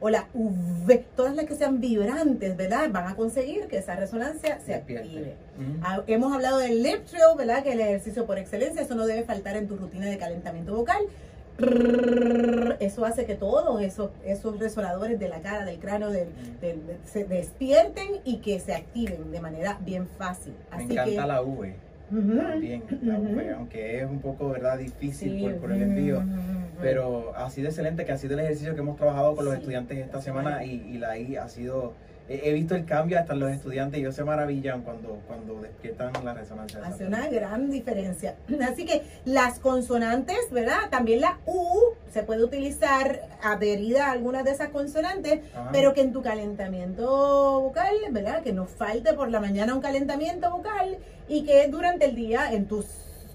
o 0.00 0.10
la 0.10 0.28
V, 0.34 1.04
todas 1.16 1.34
las 1.34 1.46
que 1.46 1.54
sean 1.54 1.80
vibrantes, 1.80 2.56
¿verdad? 2.56 2.90
Van 2.90 3.08
a 3.08 3.16
conseguir 3.16 3.66
que 3.66 3.78
esa 3.78 3.96
resonancia 3.96 4.58
se 4.64 4.74
active. 4.74 5.34
Ah, 5.82 6.02
hemos 6.06 6.32
hablado 6.34 6.58
del 6.58 6.82
lip 6.82 7.04
trill, 7.04 7.22
¿verdad? 7.36 7.62
Que 7.62 7.70
es 7.70 7.74
el 7.74 7.80
ejercicio 7.80 8.26
por 8.26 8.38
excelencia, 8.38 8.82
eso 8.82 8.94
no 8.94 9.06
debe 9.06 9.24
faltar 9.24 9.56
en 9.56 9.66
tu 9.68 9.76
rutina 9.76 10.06
de 10.06 10.18
calentamiento 10.18 10.74
vocal. 10.74 11.02
Eso 12.80 13.06
hace 13.06 13.24
que 13.24 13.34
todos 13.34 13.80
esos, 13.80 14.10
esos 14.24 14.58
resonadores 14.58 15.18
de 15.18 15.28
la 15.28 15.40
cara, 15.40 15.64
del 15.64 15.78
cráneo, 15.78 16.10
se 17.04 17.24
despierten 17.24 18.20
y 18.24 18.38
que 18.38 18.60
se 18.60 18.74
activen 18.74 19.32
de 19.32 19.40
manera 19.40 19.78
bien 19.80 20.06
fácil. 20.06 20.54
Me 20.76 20.82
encanta 20.82 21.26
la 21.26 21.40
V. 21.40 21.74
También, 22.10 22.82
aunque 23.56 24.00
es 24.00 24.08
un 24.08 24.20
poco 24.20 24.50
verdad 24.50 24.78
difícil 24.78 25.54
por, 25.60 25.72
el 25.72 25.82
envío, 25.82 26.22
pero 26.80 27.34
ha 27.36 27.50
sido 27.50 27.68
excelente 27.68 28.04
que 28.04 28.12
ha 28.12 28.16
sido 28.16 28.34
el 28.34 28.40
ejercicio 28.40 28.74
que 28.74 28.80
hemos 28.80 28.96
trabajado 28.96 29.34
con 29.34 29.44
los 29.44 29.54
estudiantes 29.54 29.98
esta 29.98 30.20
semana 30.20 30.64
y, 30.64 30.74
y 30.88 30.98
la 30.98 31.18
I 31.18 31.36
ha 31.36 31.48
sido 31.48 31.94
he 32.28 32.52
visto 32.52 32.74
el 32.74 32.84
cambio 32.84 33.18
hasta 33.18 33.34
en 33.34 33.40
los 33.40 33.52
estudiantes 33.52 33.98
y 33.98 34.02
ellos 34.02 34.14
se 34.14 34.24
maravillan 34.24 34.82
cuando, 34.82 35.20
cuando 35.26 35.60
despiertan 35.60 36.12
la 36.24 36.34
resonancia. 36.34 36.80
Hace 36.84 37.06
una 37.06 37.28
gran 37.28 37.70
diferencia. 37.70 38.36
Así 38.68 38.84
que 38.84 39.02
las 39.24 39.58
consonantes, 39.60 40.50
¿verdad? 40.50 40.90
También 40.90 41.20
la 41.20 41.38
U 41.46 41.94
se 42.12 42.22
puede 42.22 42.42
utilizar 42.44 43.20
adherida 43.42 44.08
a 44.08 44.12
algunas 44.12 44.44
de 44.44 44.52
esas 44.52 44.70
consonantes, 44.70 45.40
pero 45.72 45.94
que 45.94 46.00
en 46.00 46.12
tu 46.12 46.22
calentamiento 46.22 47.60
vocal, 47.60 47.94
¿verdad? 48.10 48.42
Que 48.42 48.52
no 48.52 48.66
falte 48.66 49.14
por 49.14 49.30
la 49.30 49.40
mañana 49.40 49.74
un 49.74 49.80
calentamiento 49.80 50.50
vocal 50.50 50.98
y 51.28 51.44
que 51.44 51.68
durante 51.68 52.06
el 52.06 52.14
día 52.16 52.52
en 52.52 52.66
tus 52.66 52.86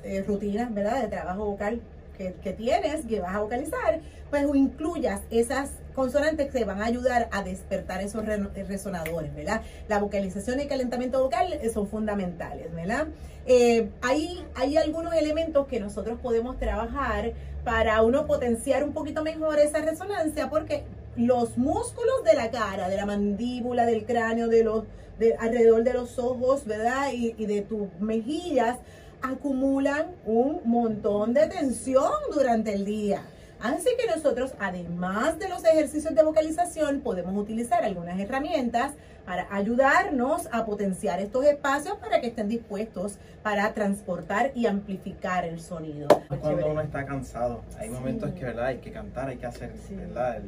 eh, 0.04 0.24
rutinas, 0.28 0.74
¿verdad? 0.74 1.02
De 1.02 1.08
trabajo 1.08 1.46
vocal 1.46 1.80
que, 2.18 2.34
que 2.44 2.54
tienes, 2.54 3.06
que 3.06 3.20
vas 3.20 3.36
a 3.36 3.42
vocalizar, 3.42 4.02
pues 4.30 4.46
incluyas 4.54 5.22
esas 5.30 5.72
consonantes 5.94 6.52
que 6.52 6.64
van 6.66 6.82
a 6.82 6.86
ayudar 6.86 7.28
a 7.32 7.44
despertar 7.44 8.02
esos 8.02 8.26
resonadores, 8.26 9.34
¿verdad? 9.36 9.62
La 9.88 10.00
vocalización 10.00 10.60
y 10.60 10.64
el 10.64 10.68
calentamiento 10.70 11.22
vocal 11.22 11.60
son 11.74 11.88
fundamentales, 11.88 12.74
¿verdad? 12.74 13.08
Eh, 13.46 13.90
hay, 14.02 14.46
hay 14.56 14.78
algunos 14.78 15.14
elementos 15.14 15.68
que 15.68 15.80
nosotros 15.80 16.20
podemos 16.22 16.58
trabajar 16.60 17.34
para 17.64 18.02
uno 18.04 18.26
potenciar 18.26 18.84
un 18.84 18.94
poquito 18.94 19.24
mejor 19.24 19.60
esa 19.60 19.82
resonancia 19.82 20.50
porque 20.50 20.84
los 21.16 21.58
músculos 21.58 22.24
de 22.24 22.36
la 22.36 22.52
cara, 22.52 22.88
de 22.88 22.96
la 22.96 23.06
mandíbula, 23.06 23.86
del 23.86 24.06
cráneo, 24.06 24.48
de 24.48 24.64
los, 24.64 24.86
de, 25.20 25.36
alrededor 25.36 25.84
de 25.84 25.94
los 25.94 26.18
ojos, 26.20 26.66
¿verdad? 26.66 27.12
Y, 27.14 27.36
y 27.38 27.46
de 27.46 27.62
tus 27.62 27.88
mejillas 28.00 28.78
acumulan 29.22 30.08
un 30.26 30.62
montón 30.66 31.34
de 31.34 31.48
tensión 31.48 32.12
durante 32.34 32.74
el 32.74 32.86
día. 32.86 33.24
Así 33.62 33.90
que 33.98 34.08
nosotros, 34.08 34.54
además 34.60 35.38
de 35.38 35.48
los 35.48 35.64
ejercicios 35.64 36.16
de 36.16 36.24
vocalización, 36.24 37.02
podemos 37.02 37.38
utilizar 37.38 37.84
algunas 37.84 38.20
herramientas 38.20 38.94
para 39.26 39.48
ayudarnos 39.52 40.48
a 40.52 40.66
potenciar 40.66 41.20
estos 41.20 41.46
espacios 41.46 41.96
para 41.98 42.20
que 42.22 42.28
estén 42.28 42.50
dispuestos 42.50 43.18
para 43.44 43.72
transportar 43.74 44.52
y 44.56 44.66
amplificar 44.66 45.46
el 45.46 45.62
sonido. 45.62 46.08
Cuando 46.28 46.68
uno 46.68 46.82
está 46.82 47.06
cansado, 47.06 47.62
hay 47.78 47.90
momentos 47.90 48.32
que 48.32 48.46
¿verdad? 48.46 48.66
hay 48.66 48.78
que 48.80 48.92
cantar, 48.92 49.30
hay 49.30 49.38
que 49.38 49.46
hacer 49.46 49.72
¿verdad? 49.92 50.42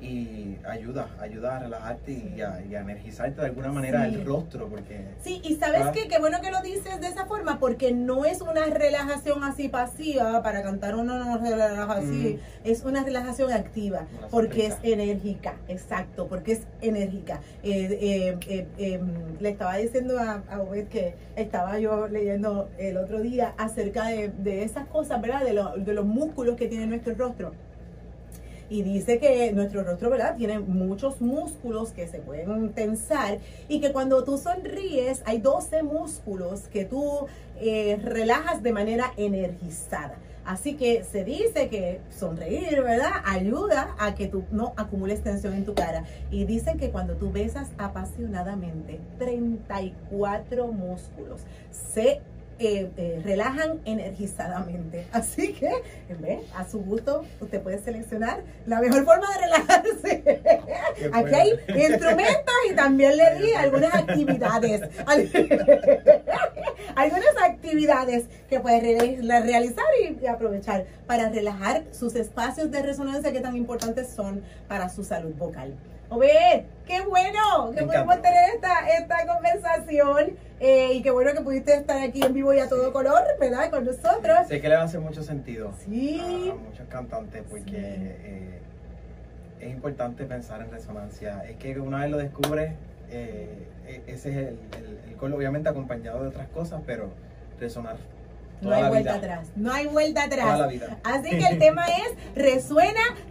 Y 0.00 0.58
ayuda, 0.68 1.08
ayuda 1.20 1.56
a 1.56 1.58
relajarte 1.60 2.12
y, 2.12 2.40
a, 2.42 2.60
energizarte 2.60 3.40
de 3.40 3.46
alguna 3.46 3.72
manera 3.72 4.06
el 4.06 4.24
rostro. 4.24 4.68
porque 4.68 5.06
Sí, 5.22 5.40
y 5.42 5.56
sabes 5.56 5.86
qué, 5.92 6.06
qué 6.08 6.18
bueno 6.18 6.40
que 6.42 6.50
lo 6.50 6.60
dices 6.60 7.00
de 7.00 7.08
esa 7.08 7.26
forma, 7.26 7.58
porque 7.58 7.92
no 7.92 8.24
es 8.24 8.40
una 8.42 8.66
relajación 8.66 9.42
así 9.42 9.68
pasiva, 9.68 10.42
para 10.42 10.62
cantar 10.62 10.96
uno 10.96 11.18
no 11.18 11.42
se 11.42 11.50
relaja 11.50 11.92
así, 11.92 12.38
mm. 12.38 12.68
es 12.68 12.84
una 12.84 13.04
relajación 13.04 13.52
activa, 13.52 14.06
porque 14.30 14.66
es 14.66 14.76
enérgica, 14.82 15.54
exacto, 15.68 16.26
porque 16.28 16.52
es 16.52 16.62
enérgica. 16.82 17.40
Eh, 17.62 18.36
eh, 18.48 18.66
eh, 18.78 19.00
le 19.40 19.48
estaba 19.48 19.76
diciendo 19.76 20.18
a, 20.18 20.42
a 20.48 20.66
que 20.90 21.14
estaba 21.36 21.78
yo 21.78 22.06
leyendo 22.06 22.68
el 22.78 22.98
otro 22.98 23.20
día 23.20 23.54
acerca 23.56 24.08
de, 24.08 24.28
de 24.28 24.62
esas 24.62 24.86
cosas, 24.88 25.20
¿verdad? 25.22 25.42
De, 25.42 25.82
de 25.82 25.94
los 25.94 26.04
músculos 26.04 26.56
que 26.56 26.68
tiene 26.68 26.86
nuestro 26.86 27.14
rostro 27.14 27.52
y 28.68 28.82
dice 28.82 29.18
que 29.18 29.52
nuestro 29.52 29.82
rostro, 29.84 30.10
¿verdad? 30.10 30.36
Tiene 30.36 30.58
muchos 30.58 31.20
músculos 31.20 31.90
que 31.90 32.06
se 32.08 32.18
pueden 32.18 32.72
tensar 32.72 33.38
y 33.68 33.80
que 33.80 33.92
cuando 33.92 34.24
tú 34.24 34.38
sonríes 34.38 35.22
hay 35.24 35.38
12 35.38 35.82
músculos 35.82 36.62
que 36.68 36.84
tú 36.84 37.26
eh, 37.60 37.98
relajas 38.02 38.62
de 38.62 38.72
manera 38.72 39.12
energizada. 39.16 40.16
Así 40.44 40.74
que 40.74 41.02
se 41.02 41.24
dice 41.24 41.68
que 41.68 42.00
sonreír, 42.08 42.80
¿verdad? 42.80 43.10
Ayuda 43.24 43.96
a 43.98 44.14
que 44.14 44.28
tú 44.28 44.44
no 44.52 44.74
acumules 44.76 45.20
tensión 45.20 45.54
en 45.54 45.64
tu 45.64 45.74
cara. 45.74 46.04
Y 46.30 46.44
dicen 46.44 46.78
que 46.78 46.90
cuando 46.90 47.16
tú 47.16 47.32
besas 47.32 47.68
apasionadamente, 47.78 49.00
34 49.18 50.68
músculos 50.68 51.40
se 51.72 52.20
eh, 52.58 52.90
eh, 52.96 53.20
relajan 53.22 53.80
energizadamente. 53.84 55.06
Así 55.12 55.52
que, 55.52 55.70
a 56.54 56.66
su 56.68 56.80
gusto, 56.80 57.24
usted 57.40 57.60
puede 57.62 57.78
seleccionar 57.78 58.42
la 58.66 58.80
mejor 58.80 59.04
forma 59.04 59.26
de 59.28 59.40
relajarse. 59.42 60.40
Aquí 61.12 61.34
hay 61.34 61.50
instrumentos 61.68 62.54
y 62.70 62.74
también 62.74 63.16
le 63.16 63.34
di 63.36 63.52
algunas 63.52 63.94
actividades. 63.94 64.80
algunas 66.96 67.36
actividades 67.44 68.24
que 68.48 68.60
puede 68.60 69.20
realizar 69.20 69.84
y 70.00 70.26
aprovechar 70.26 70.86
para 71.06 71.28
relajar 71.28 71.84
sus 71.92 72.14
espacios 72.14 72.70
de 72.70 72.82
resonancia 72.82 73.32
que 73.32 73.40
tan 73.40 73.56
importantes 73.56 74.08
son 74.08 74.42
para 74.66 74.88
su 74.88 75.04
salud 75.04 75.34
vocal. 75.34 75.74
Oye, 76.08 76.66
qué 76.86 77.00
bueno, 77.00 77.72
qué 77.76 77.84
bueno 77.84 78.18
tener 78.20 78.54
esta, 78.54 78.88
esta 78.88 79.26
conversación 79.26 80.36
eh, 80.60 80.92
y 80.94 81.02
qué 81.02 81.10
bueno 81.10 81.32
que 81.32 81.40
pudiste 81.40 81.74
estar 81.74 82.00
aquí 82.00 82.22
en 82.22 82.32
vivo 82.32 82.54
y 82.54 82.60
a 82.60 82.68
todo 82.68 82.92
color, 82.92 83.24
¿verdad? 83.40 83.70
Con 83.70 83.84
nosotros. 83.84 84.46
Sé 84.46 84.60
que 84.60 84.68
le 84.68 84.76
va 84.76 84.82
a 84.82 84.84
hacer 84.84 85.00
mucho 85.00 85.22
sentido 85.24 85.72
sí. 85.84 86.20
a, 86.20 86.54
muchos 86.54 86.86
cantantes 86.88 87.42
porque 87.50 87.76
eh, 87.76 88.60
es 89.60 89.70
importante 89.70 90.24
pensar 90.24 90.60
en 90.60 90.70
resonancia. 90.70 91.44
Es 91.48 91.56
que 91.56 91.78
una 91.80 92.02
vez 92.02 92.10
lo 92.10 92.18
descubres, 92.18 92.72
eh, 93.10 93.66
e, 93.86 94.02
ese 94.06 94.30
es 94.30 94.36
el, 94.36 94.58
el, 95.20 95.32
obviamente 95.34 95.68
acompañado 95.68 96.22
de 96.22 96.28
otras 96.28 96.48
cosas, 96.48 96.82
pero 96.86 97.10
resonar 97.58 97.96
no 98.60 98.72
hay 98.72 98.88
vuelta 98.88 99.14
atrás, 99.14 99.48
no 99.54 99.72
hay 99.72 99.86
vuelta 99.86 100.24
atrás. 100.24 100.60
Así 101.04 101.30
que 101.30 101.46
el 101.46 101.58
tema 101.58 101.84
es 101.86 102.34
resuena, 102.34 103.00